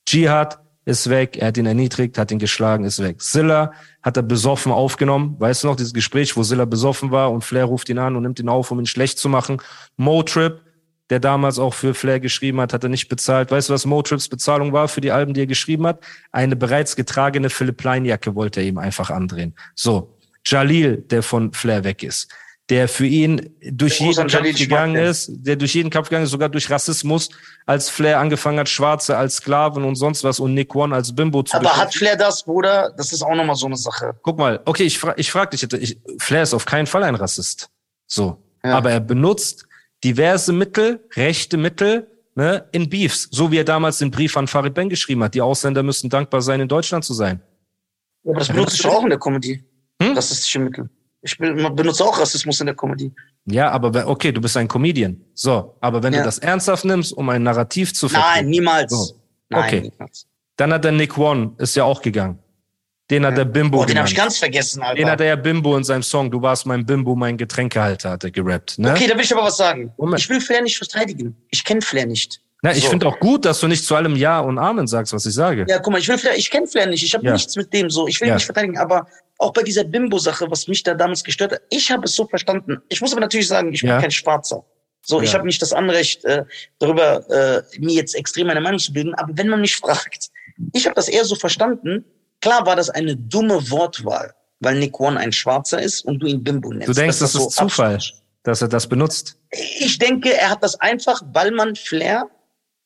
[0.08, 3.22] Jihad ist weg, er hat ihn erniedrigt, hat ihn geschlagen, ist weg.
[3.22, 5.36] Silla hat er besoffen aufgenommen.
[5.40, 8.24] Weißt du noch, dieses Gespräch, wo Silla besoffen war und Flair ruft ihn an und
[8.24, 9.62] nimmt ihn auf, um ihn schlecht zu machen.
[9.98, 10.62] Motrip,
[11.10, 13.50] der damals auch für Flair geschrieben hat, hat er nicht bezahlt.
[13.52, 16.04] Weißt du, was Motrips Bezahlung war für die Alben, die er geschrieben hat?
[16.32, 19.56] Eine bereits getragene Philipp Leinjacke wollte er ihm einfach andrehen.
[19.76, 20.19] So,
[20.50, 22.30] Jalil, der von Flair weg ist,
[22.70, 26.32] der für ihn durch der jeden Kampf gegangen ist, der durch jeden Kampf gegangen ist,
[26.32, 27.30] sogar durch Rassismus,
[27.66, 31.44] als Flair angefangen hat, Schwarze als Sklaven und sonst was und Nick One als Bimbo
[31.44, 32.94] zu Aber hat Flair das, Bruder?
[32.98, 34.16] Das ist auch nochmal so eine Sache.
[34.22, 37.16] Guck mal, okay, ich, fra ich frag dich, ich, Flair ist auf keinen Fall ein
[37.16, 37.70] Rassist.
[38.06, 38.44] So.
[38.64, 38.78] Ja.
[38.78, 39.68] Aber er benutzt
[40.04, 43.28] diverse Mittel, rechte Mittel, ne, in Beefs.
[43.32, 45.34] So wie er damals den Brief an Farid Ben geschrieben hat.
[45.34, 47.42] Die Ausländer müssen dankbar sein, in Deutschland zu sein.
[48.24, 49.64] Ja, aber das benutzt ich auch in der Comedy.
[50.02, 50.14] Hm?
[50.14, 50.90] Rassistische Mittel.
[51.22, 53.12] Ich benutze auch Rassismus in der Comedy.
[53.46, 55.20] Ja, aber okay, du bist ein Comedian.
[55.34, 56.20] So, aber wenn ja.
[56.20, 58.36] du das ernsthaft nimmst, um ein Narrativ zu vertreten.
[58.36, 58.92] Nein, niemals.
[58.92, 59.16] So.
[59.50, 59.82] Nein, okay.
[59.82, 60.28] Niemals.
[60.56, 62.40] Dann hat der Nick One, ist ja auch gegangen.
[63.10, 63.38] Den hat ja.
[63.38, 64.96] der Bimbo oh, Den habe ich ganz vergessen, Alter.
[64.96, 68.24] Den hat er ja Bimbo in seinem Song, du warst mein Bimbo, mein Getränkehalter, hat
[68.24, 68.78] er gerappt.
[68.78, 68.92] Ne?
[68.92, 69.92] Okay, da will ich aber was sagen.
[69.98, 70.22] Moment.
[70.22, 71.36] Ich will Flair nicht verteidigen.
[71.50, 72.40] Ich kenne Flair nicht.
[72.62, 72.90] Na, ich so.
[72.90, 75.66] finde auch gut, dass du nicht zu allem Ja und Amen sagst, was ich sage.
[75.68, 77.34] Ja, guck mal, ich will Flair, ich kenne Flair nicht, ich habe ja.
[77.34, 79.08] nichts mit dem so, ich will ihn nicht verteidigen, aber
[79.40, 82.78] auch bei dieser Bimbo-Sache, was mich da damals gestört hat, ich habe es so verstanden.
[82.90, 84.00] Ich muss aber natürlich sagen, ich bin ja.
[84.00, 84.66] kein Schwarzer.
[85.02, 85.24] So, ja.
[85.24, 86.44] ich habe nicht das Anrecht, äh,
[86.78, 89.16] darüber äh, mir jetzt extrem meine Meinung zu bilden.
[89.16, 90.30] Aber wenn man mich fragt,
[90.74, 92.06] ich habe das eher so verstanden.
[92.42, 96.44] Klar war das eine dumme Wortwahl, weil Nick One ein Schwarzer ist und du ihn
[96.44, 96.90] Bimbo nennst.
[96.90, 98.22] Du denkst, das, das ist so Zufall, abschluss.
[98.44, 99.38] dass er das benutzt?
[99.52, 102.30] Ich denke, er hat das einfach, weil man Flair,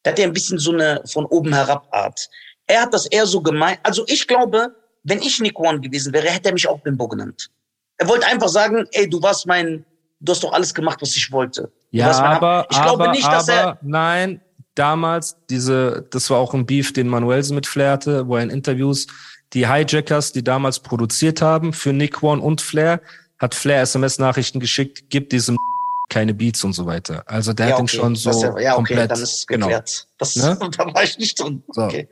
[0.05, 2.29] der hat ja ein bisschen so eine von oben herab Art.
[2.67, 3.79] Er hat das eher so gemeint.
[3.83, 7.49] Also ich glaube, wenn ich Nick One gewesen wäre, hätte er mich auch Bimbo genannt.
[7.97, 9.85] Er wollte einfach sagen, ey, du warst mein,
[10.19, 11.71] du hast doch alles gemacht, was ich wollte.
[11.91, 14.41] Ja, aber, ich glaube aber, nicht, dass aber, er, nein,
[14.75, 18.49] damals, diese, das war auch ein Beef, den Manuelsen mit Flair hatte, wo er in
[18.49, 19.07] Interviews
[19.53, 23.01] die Hijackers, die damals produziert haben für Nick One und Flair,
[23.37, 25.57] hat Flair SMS-Nachrichten geschickt, gibt diesem
[26.09, 27.23] keine Beats und so weiter.
[27.27, 30.07] Also der ja, hat ihn schon so ja, ja, okay, komplett, dann ist es geklärt.
[30.07, 30.15] Genau.
[30.17, 30.57] Das, ne?
[30.77, 31.63] da war ich nicht drin.
[31.69, 31.83] So.
[31.83, 32.07] Okay.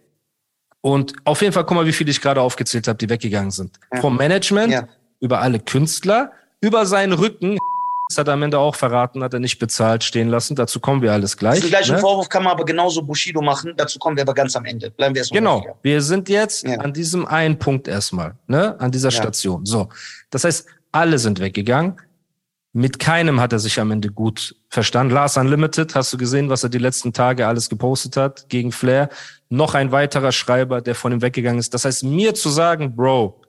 [0.82, 3.78] Und auf jeden Fall, guck mal, wie viele ich gerade aufgezählt habe, die weggegangen sind.
[3.94, 4.02] Ja.
[4.02, 4.88] Vom Management, ja.
[5.20, 7.58] über alle Künstler, über seinen Rücken.
[8.10, 10.54] Das hat er am Ende auch verraten, hat er nicht bezahlt stehen lassen.
[10.54, 11.62] Dazu kommen wir alles gleich.
[11.62, 12.00] Den gleichen ne?
[12.02, 13.74] Vorwurf kann man aber genauso Bushido machen.
[13.78, 14.92] Dazu kommen wir aber ganz am Ende.
[14.92, 15.40] Bleiben wir erstmal.
[15.40, 15.62] Genau.
[15.62, 15.76] Hier.
[15.82, 16.78] Wir sind jetzt ja.
[16.80, 18.78] an diesem einen Punkt erstmal, ne?
[18.82, 19.66] An dieser Station.
[19.66, 19.88] So.
[20.30, 22.02] Das heißt, alle sind weggegangen.
[22.74, 25.14] Mit keinem hat er sich am Ende gut verstanden.
[25.14, 29.10] Lars Unlimited, hast du gesehen, was er die letzten Tage alles gepostet hat gegen Flair?
[29.50, 31.74] Noch ein weiterer Schreiber, der von ihm weggegangen ist.
[31.74, 33.42] Das heißt, mir zu sagen, Bro,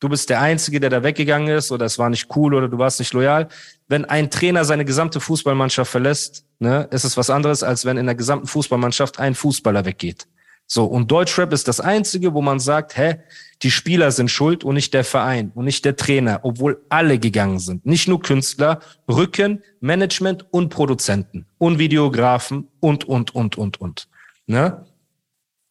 [0.00, 2.78] du bist der Einzige, der da weggegangen ist oder es war nicht cool oder du
[2.78, 3.48] warst nicht loyal.
[3.88, 8.06] Wenn ein Trainer seine gesamte Fußballmannschaft verlässt, ne, ist es was anderes, als wenn in
[8.06, 10.26] der gesamten Fußballmannschaft ein Fußballer weggeht.
[10.66, 13.16] So, und Deutschrap ist das Einzige, wo man sagt, hä,
[13.62, 17.58] die Spieler sind schuld und nicht der Verein und nicht der Trainer, obwohl alle gegangen
[17.58, 17.86] sind.
[17.86, 24.08] Nicht nur Künstler, Rücken, Management und Produzenten und Videografen und, und, und, und, und.
[24.46, 24.84] Ne?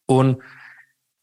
[0.06, 0.38] Und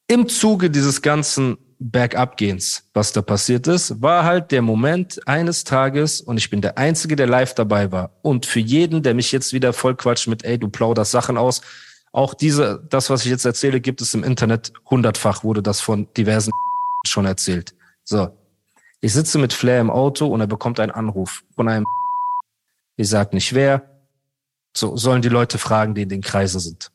[0.07, 6.21] im Zuge dieses ganzen Bergabgehens, was da passiert ist, war halt der Moment eines Tages
[6.21, 8.11] und ich bin der Einzige, der live dabei war.
[8.21, 11.61] Und für jeden, der mich jetzt wieder vollquatscht mit, ey, du plauderst Sachen aus,
[12.13, 16.07] auch diese, das, was ich jetzt erzähle, gibt es im Internet hundertfach, wurde das von
[16.13, 16.51] diversen
[17.05, 17.75] schon erzählt.
[18.05, 18.29] So.
[19.01, 21.85] Ich sitze mit Flair im Auto und er bekommt einen Anruf von einem,
[22.95, 23.89] ich sag nicht wer,
[24.77, 26.91] so sollen die Leute fragen, die in den Kreisen sind.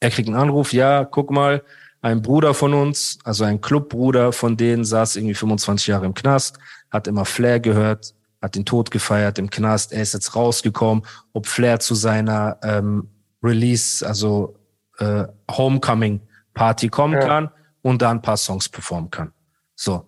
[0.00, 1.62] Er kriegt einen Anruf, ja, guck mal,
[2.02, 6.58] ein Bruder von uns, also ein Clubbruder von denen, saß irgendwie 25 Jahre im Knast,
[6.90, 11.46] hat immer Flair gehört, hat den Tod gefeiert im Knast, er ist jetzt rausgekommen, ob
[11.46, 13.08] Flair zu seiner ähm,
[13.42, 14.56] Release, also
[14.98, 16.20] äh, Homecoming
[16.54, 17.26] Party kommen ja.
[17.26, 17.50] kann
[17.82, 19.32] und da ein paar Songs performen kann.
[19.74, 20.06] So.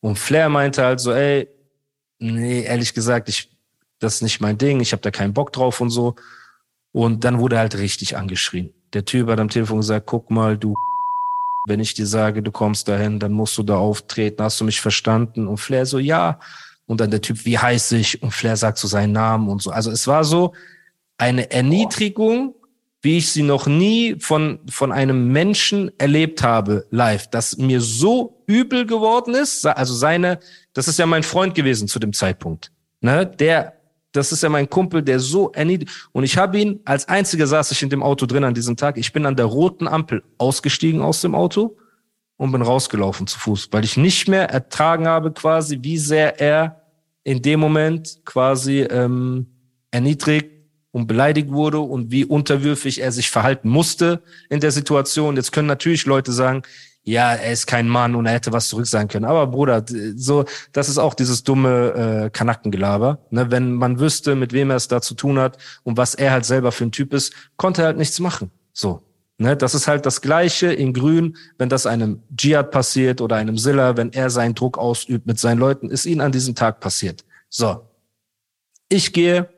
[0.00, 1.48] Und Flair meinte halt so, ey,
[2.18, 3.50] nee, ehrlich gesagt, ich,
[3.98, 6.14] das ist nicht mein Ding, ich habe da keinen Bock drauf und so.
[6.92, 8.72] Und dann wurde halt richtig angeschrien.
[8.92, 10.74] Der Typ hat am Telefon gesagt, guck mal, du,
[11.66, 14.80] wenn ich dir sage, du kommst dahin, dann musst du da auftreten, hast du mich
[14.80, 15.46] verstanden?
[15.46, 16.38] Und Flair so, ja.
[16.86, 18.22] Und dann der Typ, wie heiß ich?
[18.22, 19.70] Und Flair sagt so seinen Namen und so.
[19.70, 20.54] Also es war so
[21.18, 22.54] eine Erniedrigung,
[23.08, 28.44] wie ich sie noch nie von, von einem Menschen erlebt habe live, dass mir so
[28.46, 29.64] übel geworden ist.
[29.64, 30.40] Also seine,
[30.74, 32.70] das ist ja mein Freund gewesen zu dem Zeitpunkt.
[33.00, 33.24] Ne?
[33.24, 33.72] Der
[34.12, 36.10] das ist ja mein Kumpel, der so erniedrigt.
[36.12, 38.98] Und ich habe ihn, als einziger saß ich in dem Auto drin an diesem Tag.
[38.98, 41.78] Ich bin an der roten Ampel ausgestiegen aus dem Auto
[42.36, 46.82] und bin rausgelaufen zu Fuß, weil ich nicht mehr ertragen habe quasi, wie sehr er
[47.24, 49.46] in dem Moment quasi ähm,
[49.90, 50.57] erniedrigt
[50.98, 54.20] und beleidigt wurde und wie unterwürfig er sich verhalten musste
[54.50, 55.36] in der Situation.
[55.36, 56.62] Jetzt können natürlich Leute sagen,
[57.04, 59.24] ja, er ist kein Mann und er hätte was zurück sagen können.
[59.24, 59.84] Aber Bruder,
[60.16, 63.18] so, das ist auch dieses dumme äh, Kanackengelaber.
[63.30, 63.50] Ne?
[63.50, 66.44] Wenn man wüsste, mit wem er es da zu tun hat und was er halt
[66.44, 68.50] selber für ein Typ ist, konnte er halt nichts machen.
[68.72, 69.00] So.
[69.38, 69.56] Ne?
[69.56, 73.96] Das ist halt das Gleiche in Grün, wenn das einem Jihad passiert oder einem Silla,
[73.96, 77.24] wenn er seinen Druck ausübt mit seinen Leuten, ist ihnen an diesem Tag passiert.
[77.48, 77.86] So.
[78.90, 79.48] Ich gehe,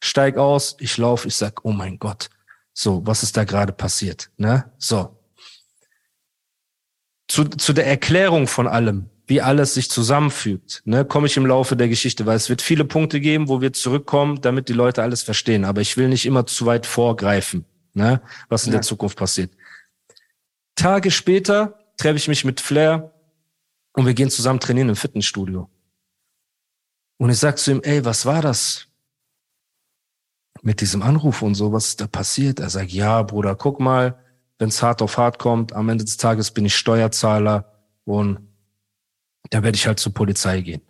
[0.00, 2.30] steig aus, ich laufe, ich sag, oh mein Gott.
[2.72, 4.30] So, was ist da gerade passiert?
[4.36, 4.70] Ne?
[4.78, 5.18] So
[7.28, 11.76] zu, zu der Erklärung von allem, wie alles sich zusammenfügt, ne, komme ich im Laufe
[11.76, 15.22] der Geschichte, weil es wird viele Punkte geben, wo wir zurückkommen, damit die Leute alles
[15.22, 15.66] verstehen.
[15.66, 18.78] Aber ich will nicht immer zu weit vorgreifen, ne, was in ja.
[18.78, 19.52] der Zukunft passiert.
[20.74, 23.12] Tage später treffe ich mich mit Flair
[23.92, 25.68] und wir gehen zusammen trainieren im Fitnessstudio.
[27.18, 28.87] Und ich sag zu ihm, ey, was war das?
[30.62, 32.60] Mit diesem Anruf und so, was ist da passiert?
[32.60, 34.18] Er sagt, ja, Bruder, guck mal,
[34.58, 37.72] wenn es hart auf hart kommt, am Ende des Tages bin ich Steuerzahler
[38.04, 38.40] und
[39.50, 40.82] da werde ich halt zur Polizei gehen.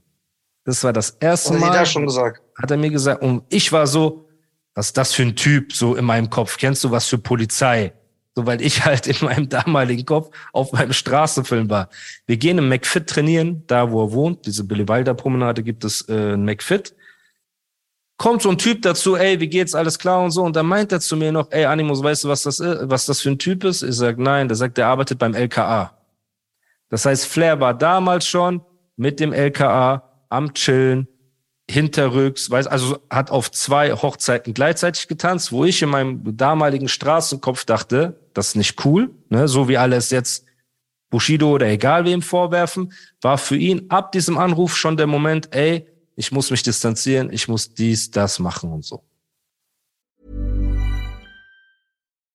[0.64, 1.70] Das war das erste Mal.
[1.70, 2.42] Hat er schon gesagt?
[2.60, 3.22] Hat er mir gesagt.
[3.22, 4.28] Und ich war so,
[4.74, 6.58] was ist das für ein Typ so in meinem Kopf?
[6.58, 7.92] Kennst du was für Polizei?
[8.34, 11.88] So, weil ich halt in meinem damaligen Kopf auf meinem Straßenfilm war.
[12.26, 14.46] Wir gehen im McFit trainieren, da wo er wohnt.
[14.46, 16.94] Diese Billy Wilder Promenade gibt es äh, ein McFit
[18.18, 20.42] kommt so ein Typ dazu, ey, wie geht's, alles klar und so.
[20.42, 23.06] Und dann meint er zu mir noch, ey, Animus, weißt du, was das ist, was
[23.06, 23.82] das für ein Typ ist?
[23.82, 25.96] Ich sag, nein, der sagt, der arbeitet beim LKA.
[26.90, 28.60] Das heißt, Flair war damals schon
[28.96, 31.06] mit dem LKA am Chillen,
[31.70, 37.66] hinterrücks, weiß, also hat auf zwei Hochzeiten gleichzeitig getanzt, wo ich in meinem damaligen Straßenkopf
[37.66, 40.46] dachte, das ist nicht cool, ne, so wie alles jetzt
[41.10, 45.86] Bushido oder egal wem vorwerfen, war für ihn ab diesem Anruf schon der Moment, ey,
[46.18, 49.04] ich muss mich distanzieren, ich muss dies, das machen und so.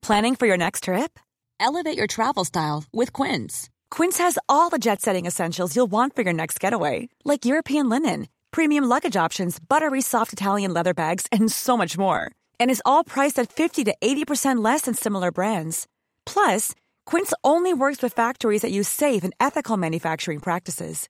[0.02, 1.20] Planning for your next trip?
[1.60, 3.70] Elevate your travel style with Quince.
[3.92, 8.28] Quince has all the jet-setting essentials you'll want for your next getaway, like European linen,
[8.52, 12.32] premium luggage options, buttery soft Italian leather bags, and so much more.
[12.60, 15.88] And is all priced at 50 to 80% less than similar brands.
[16.26, 16.74] Plus,
[17.06, 21.10] Quince only works with factories that use safe and ethical manufacturing practices.